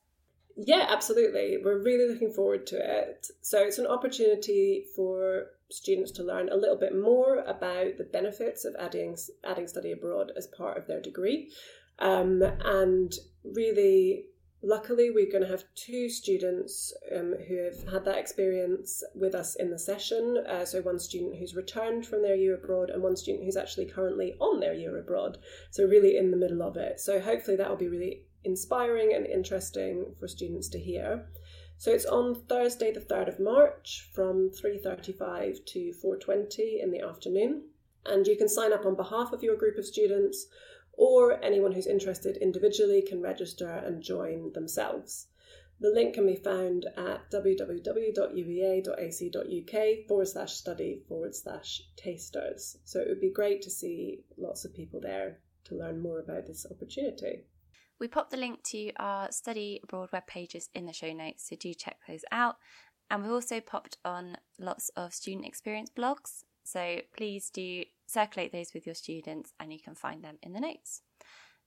Yeah, 0.55 0.85
absolutely. 0.89 1.57
We're 1.63 1.83
really 1.83 2.07
looking 2.11 2.31
forward 2.31 2.65
to 2.67 2.77
it. 2.77 3.27
So, 3.41 3.59
it's 3.59 3.77
an 3.77 3.87
opportunity 3.87 4.85
for 4.95 5.47
students 5.69 6.11
to 6.11 6.23
learn 6.23 6.49
a 6.49 6.55
little 6.55 6.77
bit 6.77 6.95
more 6.95 7.39
about 7.39 7.97
the 7.97 8.07
benefits 8.11 8.63
of 8.63 8.75
adding, 8.79 9.17
adding 9.43 9.67
study 9.67 9.91
abroad 9.91 10.31
as 10.37 10.47
part 10.47 10.77
of 10.77 10.87
their 10.87 11.01
degree. 11.01 11.51
Um, 11.99 12.41
and 12.63 13.13
really 13.43 14.25
Luckily, 14.67 15.11
we're 15.11 15.29
going 15.29 15.43
to 15.43 15.49
have 15.49 15.63
two 15.75 16.09
students 16.09 16.91
um, 17.15 17.35
who 17.47 17.55
have 17.57 17.87
had 17.87 18.05
that 18.05 18.17
experience 18.17 19.03
with 19.13 19.35
us 19.35 19.55
in 19.55 19.69
the 19.69 19.77
session. 19.77 20.43
Uh, 20.49 20.65
so, 20.65 20.81
one 20.81 20.97
student 20.97 21.35
who's 21.35 21.53
returned 21.53 22.07
from 22.07 22.23
their 22.23 22.35
year 22.35 22.55
abroad, 22.55 22.89
and 22.89 23.03
one 23.03 23.15
student 23.15 23.43
who's 23.43 23.57
actually 23.57 23.85
currently 23.85 24.33
on 24.39 24.59
their 24.59 24.73
year 24.73 24.97
abroad. 24.97 25.37
So, 25.69 25.85
really 25.85 26.17
in 26.17 26.31
the 26.31 26.37
middle 26.37 26.63
of 26.63 26.77
it. 26.77 26.99
So, 26.99 27.19
hopefully, 27.19 27.57
that 27.57 27.69
will 27.69 27.77
be 27.77 27.89
really 27.89 28.23
inspiring 28.45 29.13
and 29.13 29.25
interesting 29.25 30.15
for 30.19 30.27
students 30.27 30.69
to 30.69 30.79
hear. 30.79 31.27
So 31.77 31.91
it's 31.91 32.05
on 32.05 32.35
Thursday 32.35 32.91
the 32.93 33.01
3rd 33.01 33.27
of 33.27 33.39
March 33.39 34.09
from 34.13 34.49
3:35 34.51 35.65
to 35.65 35.91
4:20 35.91 36.79
in 36.79 36.91
the 36.91 37.01
afternoon 37.01 37.69
and 38.05 38.25
you 38.27 38.37
can 38.37 38.47
sign 38.47 38.71
up 38.71 38.85
on 38.85 38.95
behalf 38.95 39.33
of 39.33 39.43
your 39.43 39.55
group 39.55 39.77
of 39.77 39.85
students 39.85 40.47
or 40.93 41.43
anyone 41.43 41.73
who's 41.73 41.87
interested 41.87 42.37
individually 42.37 43.01
can 43.01 43.21
register 43.21 43.67
and 43.69 44.01
join 44.01 44.53
themselves. 44.53 45.27
The 45.81 45.89
link 45.89 46.13
can 46.13 46.25
be 46.25 46.37
found 46.37 46.85
at 46.95 47.29
www.uea.ac.uk 47.31 47.67
forward 50.07 50.27
slash 50.27 50.53
study 50.53 51.03
forward 51.09 51.35
slash 51.35 51.81
tasters. 51.97 52.77
So 52.85 53.01
it 53.01 53.09
would 53.09 53.19
be 53.19 53.29
great 53.29 53.61
to 53.63 53.69
see 53.69 54.23
lots 54.37 54.63
of 54.63 54.73
people 54.73 55.01
there 55.01 55.41
to 55.65 55.75
learn 55.75 55.99
more 55.99 56.19
about 56.19 56.47
this 56.47 56.65
opportunity. 56.71 57.43
We 57.99 58.07
pop 58.07 58.29
the 58.29 58.37
link 58.37 58.63
to 58.63 58.91
our 58.97 59.31
study 59.31 59.79
abroad 59.83 60.09
web 60.11 60.27
pages 60.27 60.69
in 60.75 60.85
the 60.85 60.93
show 60.93 61.13
notes, 61.13 61.47
so 61.49 61.55
do 61.55 61.73
check 61.73 61.97
those 62.07 62.25
out. 62.31 62.57
And 63.09 63.23
we've 63.23 63.31
also 63.31 63.59
popped 63.59 63.97
on 64.03 64.37
lots 64.59 64.89
of 64.95 65.13
student 65.13 65.45
experience 65.45 65.91
blogs. 65.95 66.43
So 66.63 67.01
please 67.15 67.49
do 67.49 67.83
circulate 68.07 68.51
those 68.51 68.73
with 68.73 68.85
your 68.85 68.95
students 68.95 69.53
and 69.59 69.71
you 69.71 69.79
can 69.79 69.95
find 69.95 70.23
them 70.23 70.37
in 70.41 70.53
the 70.53 70.59
notes. 70.59 71.01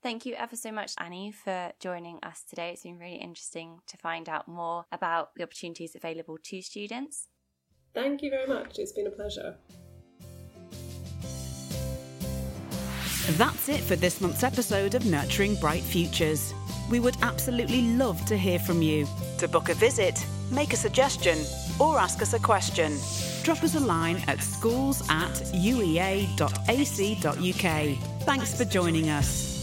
Thank 0.03 0.27
you 0.27 0.35
ever 0.35 0.55
so 0.55 0.71
much, 0.71 0.93
Annie, 0.99 1.33
for 1.33 1.73
joining 1.81 2.19
us 2.23 2.45
today. 2.49 2.71
It's 2.71 2.83
been 2.83 2.99
really 2.99 3.17
interesting 3.17 3.81
to 3.87 3.97
find 3.97 4.29
out 4.29 4.47
more 4.47 4.85
about 4.93 5.35
the 5.35 5.43
opportunities 5.43 5.97
available 5.97 6.39
to 6.45 6.63
students. 6.63 7.29
Thank 7.95 8.23
you 8.23 8.31
very 8.31 8.47
much. 8.47 8.79
It's 8.79 8.93
been 8.93 9.09
a 9.09 9.11
pleasure. 9.11 9.57
That's 13.33 13.69
it 13.69 13.81
for 13.81 13.95
this 13.95 14.23
month's 14.23 14.43
episode 14.43 14.95
of 14.95 15.05
Nurturing 15.05 15.57
Bright 15.57 15.83
Futures. 15.83 16.55
We 16.91 16.99
would 16.99 17.17
absolutely 17.21 17.83
love 17.83 18.25
to 18.25 18.39
hear 18.39 18.59
from 18.59 18.81
you. 18.81 19.07
To 19.37 19.47
book 19.47 19.69
a 19.69 19.75
visit, 19.75 20.27
make 20.51 20.73
a 20.73 20.77
suggestion, 20.77 21.39
or 21.79 21.99
ask 21.99 22.23
us 22.23 22.33
a 22.33 22.39
question, 22.39 22.97
drop 23.43 23.63
us 23.63 23.75
a 23.75 23.81
line 23.81 24.23
at 24.29 24.43
schools 24.43 25.03
at 25.11 25.35
uea.ac.uk. 25.53 26.29
Thanks 28.23 28.57
for 28.57 28.65
joining 28.65 29.11
us. 29.11 29.58